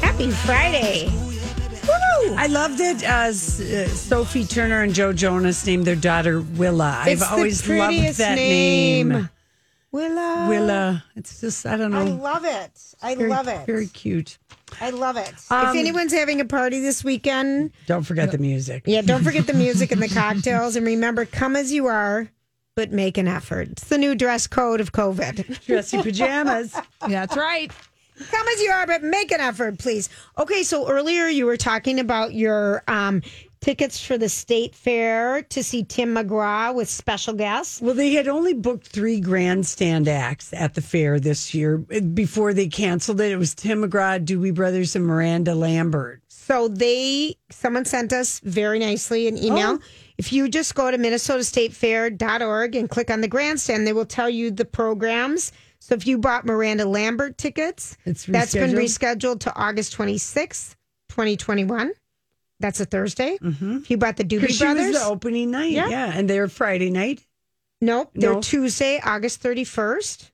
Happy 0.00 0.30
Friday. 0.30 1.08
Woo! 2.28 2.34
I 2.36 2.46
love 2.46 2.78
that 2.78 3.02
uh, 3.02 3.28
S- 3.28 3.60
uh, 3.60 3.88
Sophie 3.88 4.44
Turner 4.44 4.82
and 4.82 4.94
Joe 4.94 5.12
Jonas 5.12 5.64
named 5.66 5.84
their 5.86 5.96
daughter 5.96 6.40
Willa. 6.40 7.04
It's 7.06 7.22
I've 7.22 7.32
always 7.32 7.66
loved 7.68 7.78
prettiest 7.96 8.18
that 8.18 8.34
name. 8.36 9.08
name. 9.08 9.28
Willa. 9.90 10.46
Willa. 10.48 11.04
It's 11.16 11.40
just 11.40 11.64
I 11.64 11.76
don't 11.76 11.90
know. 11.92 12.00
I 12.00 12.04
love 12.04 12.44
it. 12.44 12.70
I 13.02 13.14
very, 13.14 13.30
love 13.30 13.48
it. 13.48 13.64
Very 13.66 13.86
cute. 13.86 14.38
I 14.80 14.90
love 14.90 15.16
it. 15.16 15.32
Um, 15.50 15.68
if 15.68 15.76
anyone's 15.76 16.12
having 16.12 16.40
a 16.40 16.44
party 16.44 16.80
this 16.80 17.02
weekend, 17.02 17.72
Don't 17.86 18.02
forget 18.02 18.30
the 18.30 18.38
music. 18.38 18.82
yeah, 18.86 19.00
don't 19.00 19.24
forget 19.24 19.46
the 19.46 19.54
music 19.64 19.90
and 19.92 20.02
the 20.02 20.08
cocktails. 20.08 20.76
And 20.76 20.84
remember, 20.84 21.24
come 21.24 21.56
as 21.56 21.72
you 21.72 21.86
are, 21.86 22.30
but 22.74 22.92
make 22.92 23.16
an 23.16 23.26
effort. 23.26 23.68
It's 23.70 23.84
the 23.84 23.96
new 23.96 24.14
dress 24.14 24.46
code 24.46 24.82
of 24.82 24.92
COVID. 24.92 25.64
Dressy 25.64 26.02
pajamas. 26.02 26.76
That's 27.08 27.34
right. 27.36 27.72
Come 28.30 28.48
as 28.48 28.62
you 28.62 28.70
are, 28.70 28.86
but 28.86 29.02
make 29.02 29.30
an 29.32 29.40
effort, 29.40 29.78
please. 29.78 30.08
Okay, 30.38 30.62
so 30.62 30.88
earlier 30.88 31.26
you 31.26 31.46
were 31.46 31.56
talking 31.56 32.00
about 32.00 32.34
your 32.34 32.82
um, 32.88 33.22
tickets 33.60 34.04
for 34.04 34.18
the 34.18 34.28
state 34.28 34.74
fair 34.74 35.42
to 35.42 35.62
see 35.62 35.84
Tim 35.84 36.14
McGraw 36.14 36.74
with 36.74 36.88
special 36.88 37.34
guests. 37.34 37.80
Well, 37.80 37.94
they 37.94 38.12
had 38.12 38.28
only 38.28 38.54
booked 38.54 38.88
three 38.88 39.20
grandstand 39.20 40.08
acts 40.08 40.52
at 40.52 40.74
the 40.74 40.82
fair 40.82 41.20
this 41.20 41.54
year 41.54 41.78
before 41.78 42.52
they 42.54 42.68
canceled 42.68 43.20
it. 43.20 43.32
It 43.32 43.36
was 43.36 43.54
Tim 43.54 43.82
McGraw, 43.82 44.24
Doobie 44.24 44.54
Brothers, 44.54 44.96
and 44.96 45.06
Miranda 45.06 45.54
Lambert. 45.54 46.22
So 46.28 46.68
they, 46.68 47.36
someone 47.50 47.84
sent 47.84 48.12
us 48.12 48.40
very 48.40 48.78
nicely 48.78 49.28
an 49.28 49.36
email. 49.36 49.78
Oh. 49.78 49.80
If 50.16 50.32
you 50.32 50.48
just 50.48 50.74
go 50.74 50.90
to 50.90 50.96
minnesotastatefair.org 50.96 52.74
and 52.74 52.88
click 52.88 53.10
on 53.10 53.20
the 53.20 53.28
grandstand, 53.28 53.86
they 53.86 53.92
will 53.92 54.06
tell 54.06 54.30
you 54.30 54.50
the 54.50 54.64
programs. 54.64 55.52
So 55.80 55.94
if 55.94 56.06
you 56.06 56.18
bought 56.18 56.44
Miranda 56.44 56.84
Lambert 56.84 57.38
tickets, 57.38 57.96
that's 58.04 58.26
been 58.26 58.72
rescheduled? 58.72 59.40
to 59.40 59.54
August 59.56 59.96
26th, 59.96 60.74
2021. 61.08 61.92
That's 62.60 62.80
a 62.80 62.84
Thursday. 62.84 63.38
If 63.40 63.90
you 63.90 63.96
bought 63.96 64.16
the 64.16 64.24
Doobie 64.24 64.58
Brothers, 64.58 64.92
the 64.98 65.04
opening 65.04 65.50
night. 65.52 65.70
Yeah. 65.70 65.88
Yeah. 65.88 66.12
And 66.14 66.28
they're 66.28 66.48
Friday 66.48 66.90
night. 66.90 67.24
nope, 67.80 68.10
they're 68.14 68.34
No. 68.34 68.40
Tuesday, 68.40 69.00
August 69.04 69.42
31st. 69.42 70.30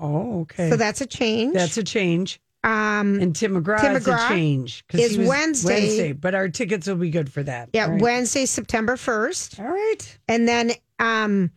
Oh, 0.00 0.40
okay. 0.42 0.68
So 0.70 0.76
that's 0.76 1.00
a 1.00 1.06
change. 1.06 1.54
That's 1.54 1.76
a 1.78 1.82
change. 1.84 2.40
um, 2.62 3.18
And 3.20 3.34
Tim 3.34 3.54
McGraw, 3.54 3.80
Tim 3.80 3.96
is 3.96 4.04
McGraw 4.04 4.26
a 4.26 4.28
change. 4.28 4.84
is 4.92 5.16
Wednesday. 5.16 5.74
Wednesday. 5.80 6.12
But 6.12 6.34
our 6.34 6.48
tickets 6.48 6.86
will 6.86 6.96
be 6.96 7.10
good 7.10 7.32
for 7.32 7.42
that. 7.42 7.70
yeah, 7.72 7.86
right. 7.88 8.00
Wednesday, 8.02 8.44
September 8.44 8.96
1st. 8.96 9.60
All 9.60 9.66
right. 9.72 10.18
And 10.28 10.46
then 10.46 10.72
um, 10.98 11.50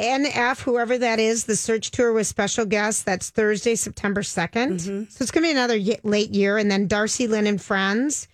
NF, 0.00 0.60
whoever 0.62 0.98
that 0.98 1.18
is, 1.18 1.44
the 1.44 1.56
search 1.56 1.90
tour 1.90 2.12
with 2.12 2.26
special 2.26 2.64
guests, 2.64 3.02
that's 3.02 3.30
Thursday, 3.30 3.74
September 3.74 4.22
2nd. 4.22 4.50
Mm-hmm. 4.72 5.04
So 5.10 5.22
it's 5.22 5.30
going 5.30 5.42
to 5.44 5.48
be 5.48 5.52
another 5.52 5.76
ye- 5.76 5.98
late 6.02 6.30
year. 6.34 6.58
And 6.58 6.70
then 6.70 6.88
Darci 6.88 7.28
Lynne 7.28 7.46
and 7.46 7.60
Friends, 7.60 8.26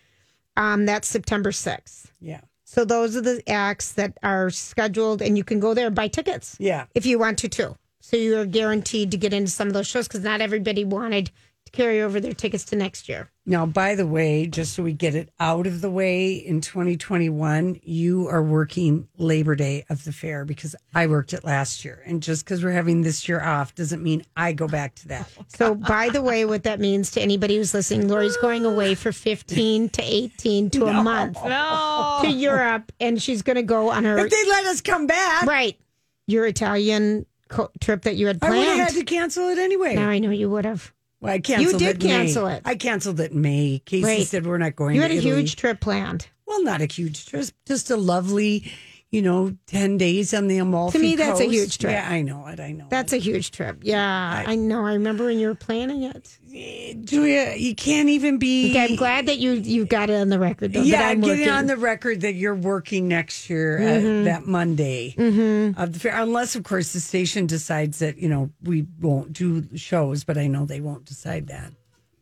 um, 0.57 0.87
that's 0.87 1.09
September 1.09 1.51
6th. 1.51 2.07
Yeah. 2.21 2.41
So 2.65 2.85
those 2.85 3.17
are 3.17 3.21
the 3.21 3.43
acts 3.49 3.93
that 3.93 4.17
are 4.23 4.51
scheduled, 4.51 5.23
and 5.23 5.37
you 5.37 5.45
can 5.45 5.61
go 5.61 5.75
there 5.75 5.87
and 5.87 5.95
buy 5.97 6.09
tickets 6.09 6.57
Yeah. 6.59 6.87
if 6.95 7.07
you 7.07 7.19
want 7.19 7.39
to, 7.39 7.49
too. 7.49 7.77
So 8.01 8.17
you're 8.17 8.47
guaranteed 8.47 9.11
to 9.11 9.17
get 9.17 9.33
into 9.33 9.51
some 9.51 9.69
of 9.69 9.75
those 9.75 9.87
shows 9.87 10.07
because 10.09 10.23
not 10.23 10.41
everybody 10.41 10.85
wanted 10.85 11.31
to 11.67 11.73
carry 11.73 12.01
over 12.01 12.19
their 12.21 12.33
tickets 12.33 12.65
to 12.67 12.77
next 12.77 13.09
year. 13.09 13.31
Now, 13.49 13.65
by 13.67 13.95
the 13.95 14.07
way, 14.07 14.47
just 14.47 14.73
so 14.75 14.83
we 14.83 14.93
get 14.93 15.15
it 15.15 15.29
out 15.39 15.67
of 15.69 15.81
the 15.81 15.91
way, 15.91 16.33
in 16.35 16.61
2021, 16.61 17.81
you 17.85 18.27
are 18.29 18.43
working 18.43 19.07
Labor 19.19 19.55
Day 19.55 19.85
of 19.89 20.03
the 20.05 20.13
fair 20.13 20.45
because 20.45 20.75
I 20.95 21.07
worked 21.07 21.33
it 21.33 21.45
last 21.45 21.85
year. 21.85 22.03
And 22.07 22.23
just 22.23 22.45
because 22.45 22.65
we're 22.65 22.73
having 22.73 23.03
this 23.03 23.29
year 23.29 23.41
off 23.41 23.75
doesn't 23.75 24.03
mean 24.03 24.25
I 24.37 24.53
go 24.53 24.67
back 24.67 24.95
to 24.97 25.09
that. 25.09 25.29
So, 25.49 25.75
by 25.75 26.09
the 26.11 26.21
way, 26.23 26.45
what 26.45 26.65
that 26.65 26.81
means 26.81 27.11
to 27.13 27.21
anybody 27.21 27.57
who's 27.57 27.73
listening, 27.73 28.09
Lori's 28.09 28.37
going 28.39 28.65
away 28.67 28.95
for 28.95 29.11
15 29.13 29.89
to 29.91 30.03
18 30.03 30.71
to 30.71 30.87
a 30.87 30.93
month 31.03 31.39
No. 31.45 32.19
to 32.23 32.29
Europe, 32.29 32.93
and 33.01 33.23
she's 33.23 33.43
going 33.43 33.57
to 33.57 33.63
go 33.63 33.91
on 33.91 34.05
her 34.05 34.19
If 34.19 34.31
they 34.31 34.45
let 34.49 34.67
us 34.67 34.81
come 34.81 35.07
back, 35.07 35.47
right 35.47 35.79
your 36.27 36.45
Italian 36.47 37.25
co- 37.49 37.71
trip 37.81 38.03
that 38.03 38.17
you 38.17 38.27
had 38.27 38.41
planned. 38.41 38.55
I 38.55 38.59
would 38.59 38.67
have 38.67 38.77
planned. 38.77 38.91
had 38.93 38.99
to 38.99 39.05
cancel 39.05 39.49
it 39.49 39.59
anyway. 39.59 39.95
now 39.95 40.09
I 40.11 40.19
know 40.19 40.31
you 40.31 40.51
would 40.51 40.65
have. 40.65 40.93
Well, 41.27 41.35
I 41.35 41.39
canceled 41.41 41.79
did 41.79 41.97
it 41.97 42.03
in 42.05 42.09
May. 42.11 42.17
cancel 42.17 42.47
it. 42.49 42.62
I 42.65 42.75
canceled 42.77 43.21
it 43.21 43.33
in 43.33 43.41
May. 43.41 43.83
Casey 43.85 44.05
Right. 44.05 44.27
said 44.27 44.47
we're 44.47 44.59
not 44.59 44.77
going 44.77 44.95
You 44.95 45.01
to 45.03 45.09
had 45.09 45.11
a 45.12 45.17
Italy. 45.19 45.35
huge 45.37 45.57
trip 45.57 45.81
planned. 45.81 46.29
Well, 46.47 46.62
not 46.62 46.81
a 46.81 46.87
huge 46.87 47.27
trip, 47.27 47.47
just 47.67 47.91
a 47.91 47.97
lovely, 47.97 48.71
you 49.17 49.23
know, 49.23 49.57
10 49.69 49.97
days 49.97 50.35
on 50.35 50.47
the 50.47 50.59
Amalfi 50.59 50.99
To 50.99 51.03
me, 51.03 51.17
that's 51.17 51.41
a 51.41 51.47
huge 51.47 51.79
trip. 51.79 51.91
Yeah, 51.93 52.07
I 52.07 52.21
know 52.21 52.47
it. 52.49 52.61
I 52.61 52.73
know 52.73 52.85
That's 52.91 53.15
a 53.15 53.17
huge 53.17 53.51
trip. 53.51 53.79
Yeah, 53.81 54.45
I, 54.47 54.57
know. 54.57 54.85
I 54.85 54.93
remember 54.93 55.25
when 55.25 55.39
you 55.39 55.49
were 55.49 55.55
planning 55.55 56.03
it. 56.03 56.37
it. 56.51 57.03
Julia, 57.07 57.55
you 57.57 57.75
can't 57.75 58.11
even 58.11 58.37
be. 58.37 58.73
Okay, 58.73 58.85
I'm 58.85 58.97
glad 58.97 59.25
that 59.25 59.39
you 59.39 59.53
you 59.53 59.87
got 59.87 60.11
it 60.11 60.21
on 60.21 60.29
the 60.29 60.39
record. 60.39 60.75
Though, 60.75 60.83
yeah, 60.83 60.99
that 60.99 61.11
I'm 61.13 61.23
get 61.23 61.29
working. 61.29 61.45
it 61.45 61.49
on 61.49 61.67
the 61.67 61.79
record 61.79 62.21
that 62.21 62.35
you're 62.35 62.55
working 62.55 63.09
next 63.09 63.49
year 63.49 63.79
Mm-hmm. 63.81 64.07
at 64.07 64.25
that 64.25 64.47
Monday 64.47 65.15
mm-hmm. 65.17 65.81
of 65.81 65.95
the 65.95 65.99
fair, 65.99 66.21
unless 66.21 66.55
of 66.55 66.65
course 66.65 66.93
the 66.93 67.01
station 67.01 67.47
decides 67.47 68.01
that 68.01 68.19
you 68.19 68.29
know 68.29 68.51
we 68.63 68.87
won't 69.01 69.33
do 69.33 69.65
shows. 69.77 70.25
But 70.25 70.37
I 70.37 70.47
know 70.47 70.67
they 70.67 70.83
won't 70.83 71.07
decide 71.07 71.47
that. 71.47 71.73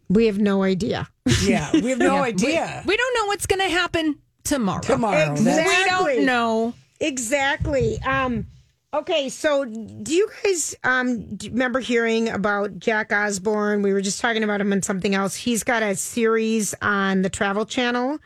We 0.08 0.26
have 0.26 0.38
no 0.38 0.62
idea. 0.62 1.08
Yeah, 1.42 1.72
we 1.72 1.90
have 1.90 1.98
no 1.98 2.18
idea. 2.32 2.84
We 2.86 2.96
don't 2.96 3.14
know 3.16 3.26
what's 3.26 3.46
going 3.46 3.62
to 3.62 3.70
happen 3.70 4.20
tomorrow. 4.44 4.80
Tomorrow, 4.80 5.32
Exactly. 5.32 5.64
We 5.64 6.16
don't 6.16 6.26
know. 6.26 6.74
Exactly. 7.04 8.00
Um, 8.00 8.46
okay, 8.94 9.28
so 9.28 9.66
do 9.66 10.14
you 10.14 10.30
guys 10.42 10.74
um, 10.84 11.36
remember 11.44 11.80
hearing 11.80 12.30
about 12.30 12.78
Jack 12.78 13.12
Osbourne? 13.12 13.82
We 13.82 13.92
were 13.92 14.00
just 14.00 14.22
talking 14.22 14.42
about 14.42 14.62
him 14.62 14.72
and 14.72 14.82
something 14.82 15.14
else. 15.14 15.34
He's 15.34 15.62
got 15.62 15.82
a 15.82 15.96
series 15.96 16.74
on 16.80 17.20
the 17.20 17.28
Travel 17.28 17.66
Channel, 17.66 18.18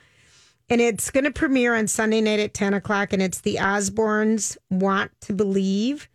and 0.70 0.80
it's 0.80 1.10
going 1.10 1.24
to 1.24 1.32
premiere 1.32 1.74
on 1.74 1.88
Sunday 1.88 2.20
night 2.20 2.38
at 2.38 2.54
10 2.54 2.72
o'clock, 2.72 3.12
and 3.12 3.20
it's 3.20 3.40
The 3.40 3.56
Osbournes 3.56 4.56
Want 4.70 5.10
to 5.22 5.32
Believe. 5.32 6.08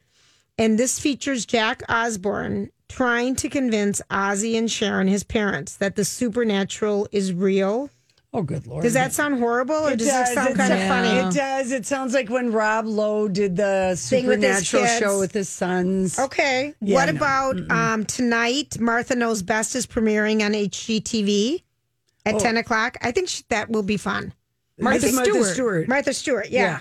And 0.58 0.80
this 0.80 0.99
features 0.99 1.45
Jack 1.45 1.84
Osbourne 1.89 2.69
trying 2.88 3.36
to 3.36 3.49
convince 3.49 4.02
Ozzy 4.10 4.58
and 4.58 4.71
Sharon, 4.71 5.10
his 5.10 5.26
parents, 5.26 5.76
that 5.78 5.97
the 5.97 6.06
supernatural 6.06 7.10
is 7.12 7.34
real. 7.34 7.89
Oh, 8.36 8.41
good 8.41 8.65
lord! 8.65 8.82
Does 8.84 8.93
that 8.93 9.13
sound 9.13 9.38
horrible 9.38 9.76
or 9.76 9.96
does, 9.96 10.08
it 10.08 10.34
sound 10.34 10.50
It 10.50 10.56
kind 10.58 10.74
of 10.74 10.80
sounds- 10.80 10.88
funny? 10.89 11.28
It 11.30 11.34
does. 11.36 11.72
It 11.72 11.86
sounds 11.86 12.13
like 12.15 12.30
when 12.30 12.52
Rob 12.52 12.86
Lowe 12.88 13.28
did 13.28 13.56
the 13.56 13.96
Thing 14.00 14.26
with 14.26 14.41
his 14.41 14.67
supernatural 14.67 14.84
kids. 14.86 15.00
show 15.00 15.19
with 15.19 15.34
his 15.34 15.50
sons. 15.50 16.17
Okay. 16.17 16.74
Yeah, 16.82 16.96
what 16.96 17.10
no. 17.13 17.17
about 17.17 17.72
um, 17.72 18.06
tonight? 18.06 18.80
Martha 18.80 19.15
Knows 19.15 19.43
Best 19.43 19.76
is 19.76 19.86
premiering 19.86 20.43
on 20.43 20.54
HGTV 20.54 21.62
at 22.26 22.39
10 22.39 22.58
o'clock. 22.58 22.98
I 23.02 23.12
think 23.12 23.30
sh- 23.30 23.43
that 23.50 23.69
will 23.69 23.84
be 23.84 23.98
fun. 23.98 24.34
Martha 24.80 25.06
It's 25.08 25.15
Stewart. 25.17 25.46
Stewart. 25.54 25.88
Martha 25.88 26.13
Stewart, 26.13 26.50
yeah. 26.50 26.62
Yeah. 26.63 26.80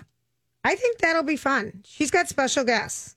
I 0.65 0.75
think 0.77 0.99
that'll 1.01 1.23
be 1.25 1.37
fun. 1.37 1.83
She's 1.85 2.11
got 2.11 2.29
special 2.29 2.65
guests. 2.65 3.15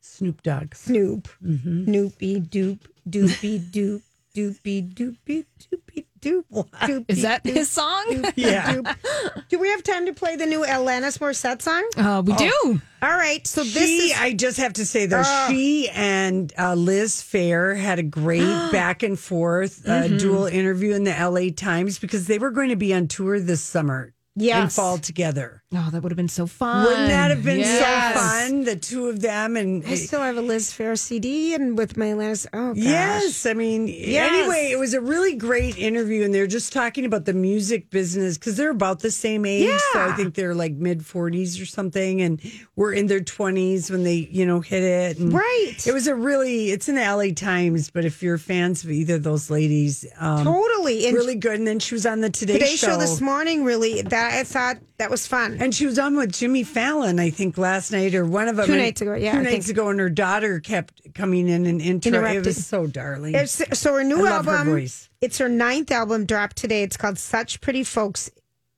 Snoop 0.00 0.42
Dogg. 0.42 0.74
Snoop, 0.74 1.28
Mm-hmm. 1.44 1.84
Snoopy, 1.84 2.40
Doop, 2.40 2.78
Doopy, 3.08 3.60
Doop, 3.70 4.02
Doopy, 4.34 4.92
Doopy, 4.94 5.44
Doopy, 5.60 6.04
Doop. 6.24 6.44
Doopy, 6.80 7.04
Is 7.08 7.22
that 7.22 7.44
Doop, 7.44 7.52
his 7.54 7.70
song? 7.70 8.24
Yeah. 8.36 8.74
Doop. 8.74 9.48
Do 9.48 9.58
we 9.58 9.68
have 9.68 9.82
time 9.82 10.06
to 10.06 10.12
play 10.12 10.36
the 10.36 10.46
new 10.46 10.64
Alanis 10.64 11.18
Morissette 11.18 11.60
song? 11.62 11.88
Uh, 11.96 12.22
we 12.24 12.32
do. 12.34 12.80
All 13.02 13.10
right. 13.10 13.46
So 13.46 13.62
this 13.64 13.72
she, 13.86 13.96
is. 14.12 14.18
I 14.18 14.32
just 14.32 14.56
have 14.58 14.72
to 14.74 14.86
say 14.86 15.06
though, 15.06 15.22
she 15.48 15.88
and 15.90 16.52
uh, 16.58 16.74
Liz 16.74 17.16
Phair 17.16 17.76
had 17.76 17.98
a 17.98 18.02
great 18.02 18.40
back 18.72 19.02
and 19.02 19.18
forth 19.18 19.86
uh, 19.86 20.04
Mm-hmm. 20.04 20.16
dual 20.18 20.46
interview 20.46 20.94
in 20.94 21.04
the 21.04 21.10
LA 21.12 21.50
Times 21.54 21.98
because 21.98 22.26
they 22.26 22.38
were 22.38 22.50
going 22.50 22.68
to 22.70 22.76
be 22.76 22.94
on 22.94 23.08
tour 23.08 23.38
this 23.40 23.62
summer 23.62 24.12
and 24.36 24.44
Yes. 24.44 24.74
fall 24.76 24.98
together. 24.98 25.62
Oh, 25.76 25.88
that 25.90 26.02
would 26.02 26.12
have 26.12 26.16
been 26.16 26.28
so 26.28 26.46
fun. 26.46 26.84
Wouldn't 26.86 27.08
that 27.08 27.30
have 27.30 27.44
been 27.44 27.58
Yes. 27.60 28.14
so 28.14 28.20
fun? 28.20 28.64
The 28.64 28.76
two 28.76 29.08
of 29.08 29.20
them 29.20 29.56
and 29.56 29.84
I 29.86 29.94
still 29.96 30.20
have 30.20 30.36
a 30.36 30.40
Liz 30.42 30.70
Phair 30.70 30.98
CD 30.98 31.54
and 31.54 31.76
with 31.76 31.96
my 31.96 32.06
Alanis. 32.06 32.46
Oh, 32.52 32.74
gosh. 32.74 32.82
Yes, 32.82 33.46
I 33.46 33.54
mean, 33.54 33.88
anyway, 33.88 34.68
it 34.70 34.78
was 34.78 34.94
a 34.94 35.00
really 35.00 35.34
great 35.34 35.76
interview, 35.78 36.22
and 36.24 36.32
they're 36.34 36.46
just 36.46 36.72
talking 36.72 37.04
about 37.04 37.24
the 37.24 37.32
music 37.32 37.90
business 37.90 38.38
because 38.38 38.56
they're 38.56 38.70
about 38.70 39.00
the 39.00 39.10
same 39.10 39.44
age. 39.44 39.68
Yeah. 39.68 39.78
So 39.92 40.00
I 40.00 40.12
think 40.12 40.34
they're 40.34 40.54
like 40.54 40.72
mid 40.74 41.04
forties 41.04 41.60
or 41.60 41.66
something, 41.66 42.20
and 42.22 42.40
we're 42.76 42.92
in 42.92 43.06
their 43.06 43.20
twenties 43.20 43.90
when 43.90 44.04
they, 44.04 44.28
you 44.30 44.46
know, 44.46 44.60
hit 44.60 44.82
it. 44.82 45.18
And 45.18 45.32
Right. 45.32 45.74
It 45.86 45.92
was 45.92 46.06
a 46.06 46.14
really, 46.14 46.70
it's 46.70 46.88
in 46.88 46.94
the 46.94 47.02
LA 47.02 47.32
Times, 47.34 47.90
but 47.90 48.04
if 48.04 48.22
you're 48.22 48.38
fans 48.38 48.84
of 48.84 48.90
either 48.90 49.16
of 49.16 49.22
those 49.22 49.50
ladies, 49.50 50.06
um, 50.18 50.44
Totally. 50.44 51.06
And 51.06 51.16
really 51.16 51.34
good. 51.34 51.54
And 51.58 51.66
then 51.66 51.78
she 51.78 51.94
was 51.94 52.06
on 52.06 52.20
the 52.20 52.30
Today, 52.30 52.54
Today 52.54 52.76
show 52.76 52.98
this 52.98 53.20
morning 53.20 53.64
really 53.64 54.02
that 54.02 54.34
I 54.34 54.44
thought 54.44 54.78
that 54.98 55.10
was 55.10 55.26
fun. 55.26 55.56
and 55.60 55.74
she 55.74 55.86
was 55.86 55.98
on 55.98 56.16
with 56.16 56.32
Jimmy 56.32 56.62
Fallon, 56.62 57.18
I 57.18 57.30
think, 57.30 57.58
last 57.58 57.90
night 57.92 58.14
or 58.14 58.24
one 58.24 58.48
of 58.48 58.56
them. 58.56 58.66
Two 58.66 58.76
nights 58.76 59.00
ago, 59.00 59.14
yeah, 59.14 59.32
two 59.32 59.38
I 59.38 59.42
nights 59.42 59.66
think. 59.66 59.76
ago, 59.78 59.88
and 59.90 59.98
her 59.98 60.08
daughter 60.10 60.60
kept 60.60 61.14
coming 61.14 61.48
in 61.48 61.66
and 61.66 61.80
inter- 61.80 62.24
It 62.26 62.44
was 62.46 62.64
so 62.66 62.86
darling. 62.86 63.34
It's, 63.34 63.60
so 63.78 63.94
her 63.94 64.04
new 64.04 64.18
her 64.24 64.28
album, 64.28 64.66
voice. 64.66 65.08
it's 65.20 65.38
her 65.38 65.48
ninth 65.48 65.90
album 65.90 66.26
dropped 66.26 66.56
today. 66.56 66.82
It's 66.82 66.96
called 66.96 67.18
Such 67.18 67.60
Pretty 67.60 67.82
Folks, 67.84 68.30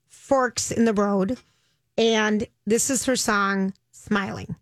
Forks 0.07 0.71
in 0.71 0.85
the 0.85 0.93
Road, 0.93 1.37
and 1.97 2.47
this 2.65 2.89
is 2.89 3.05
her 3.05 3.15
song 3.15 3.73
Smiling. 3.91 4.55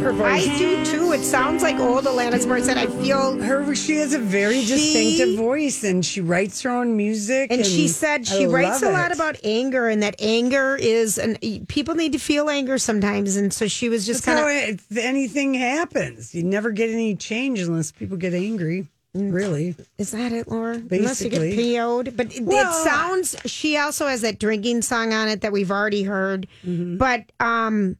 Love 0.00 0.16
her 0.16 0.22
voice. 0.24 0.48
I 0.48 0.58
do 0.58 0.84
too. 0.84 1.12
It 1.12 1.22
sounds 1.22 1.62
like 1.62 1.76
old 1.78 2.04
Alanis 2.04 2.46
Morissette. 2.46 2.76
I 2.76 2.86
feel. 3.02 3.40
her 3.42 3.74
she 3.74 3.96
has 3.96 4.12
a 4.14 4.18
very 4.18 4.62
She- 4.62 4.66
distinctive 4.68 5.36
voice 5.36 5.84
and 5.84 6.04
she 6.04 6.20
writes 6.20 6.62
her 6.62 6.70
own 6.70 6.96
music 6.96 7.50
And 7.52 7.64
she 7.64 7.88
said 7.88 8.26
she 8.26 8.44
I 8.44 8.48
writes 8.48 8.82
a 8.82 8.90
lot 8.90 9.10
it. 9.10 9.14
about 9.14 9.36
anger 9.44 9.88
and 9.88 10.02
that 10.02 10.16
anger 10.18 10.76
is, 10.76 11.18
and 11.18 11.38
people 11.68 11.94
need 11.94 12.12
to 12.12 12.18
feel 12.18 12.48
anger 12.48 12.78
sometimes. 12.78 13.36
And 13.36 13.52
so 13.52 13.68
she 13.68 13.88
was 13.88 14.06
just 14.06 14.24
kind 14.24 14.38
how 14.38 14.46
of. 14.48 14.52
it, 14.54 14.80
anything 14.98 15.54
happens. 15.54 16.34
You 16.34 16.42
never 16.42 16.70
get 16.70 16.90
any 16.90 17.14
change 17.16 17.60
unless 17.60 17.92
people 17.92 18.16
get 18.16 18.34
angry. 18.34 18.88
Really, 19.12 19.74
Is 19.98 20.12
that 20.12 20.30
it, 20.30 20.46
Laura? 20.46 20.74
Unless 20.76 21.20
you 21.20 21.30
get 21.30 21.40
Basically. 21.40 21.74
PO'd. 21.74 22.16
But 22.16 22.32
it, 22.36 22.44
Well, 22.44 22.70
it 22.70 22.84
sounds, 22.88 23.34
she 23.44 23.76
also 23.76 24.06
has 24.06 24.20
that 24.20 24.38
drinking 24.38 24.82
song 24.82 25.12
on 25.12 25.28
it 25.28 25.40
that 25.40 25.50
we've 25.50 25.72
already 25.72 26.04
heard. 26.04 26.46
But 26.64 27.24
um, 27.40 27.96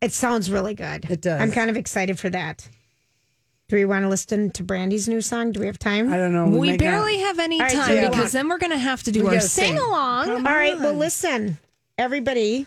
it 0.00 0.12
sounds 0.12 0.50
really 0.50 0.74
good. 0.74 1.10
It 1.10 1.20
does. 1.20 1.40
I'm 1.40 1.50
kind 1.52 1.70
of 1.70 1.76
excited 1.76 2.18
for 2.18 2.30
that. 2.30 2.68
Do 3.68 3.76
we 3.76 3.84
want 3.84 4.04
to 4.04 4.08
listen 4.08 4.50
to 4.52 4.62
Brandy's 4.62 5.08
new 5.08 5.20
song? 5.20 5.52
Do 5.52 5.60
we 5.60 5.66
have 5.66 5.78
time? 5.78 6.10
I 6.12 6.16
don't 6.16 6.32
know. 6.32 6.46
We 6.46 6.68
might 6.68 6.72
not- 6.72 6.78
barely 6.78 7.18
have 7.18 7.38
any 7.38 7.56
All 7.60 7.66
right, 7.66 7.70
so 7.72 7.78
time 7.78 8.02
you 8.02 8.08
because 8.08 8.32
then 8.32 8.48
we're 8.48 8.56
going 8.58 8.72
to 8.72 8.78
have 8.78 9.02
to 9.02 9.12
do 9.12 9.24
We 9.24 9.34
our 9.34 9.40
sing. 9.40 9.76
sing 9.76 9.78
along. 9.78 10.30
All 10.30 10.38
right. 10.54 10.78
Well, 10.78 10.94
listen, 10.94 11.58
everybody. 11.98 12.66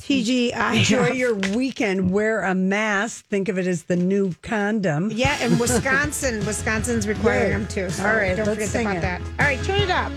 TGI. 0.00 0.56
Uh, 0.56 0.74
enjoy 0.76 1.08
your 1.10 1.34
weekend. 1.34 2.10
Wear 2.12 2.42
a 2.42 2.54
mask. 2.54 3.26
Think 3.26 3.48
of 3.48 3.58
it 3.58 3.66
as 3.66 3.82
the 3.82 3.96
new 3.96 4.32
condom. 4.42 5.10
Yeah, 5.12 5.36
and 5.40 5.58
Wisconsin. 5.60 6.46
Wisconsin's 6.46 7.06
requiring 7.08 7.50
Good. 7.50 7.52
them 7.52 7.66
too. 7.66 7.90
So 7.90 8.06
All 8.08 8.14
right, 8.14 8.36
don't 8.36 8.46
let's 8.46 8.50
forget 8.56 8.68
sing 8.68 8.86
about 8.86 8.96
it. 8.98 9.00
that. 9.02 9.20
All 9.20 9.46
right, 9.46 9.62
turn 9.64 9.80
it 9.80 9.90
up. 9.90 10.12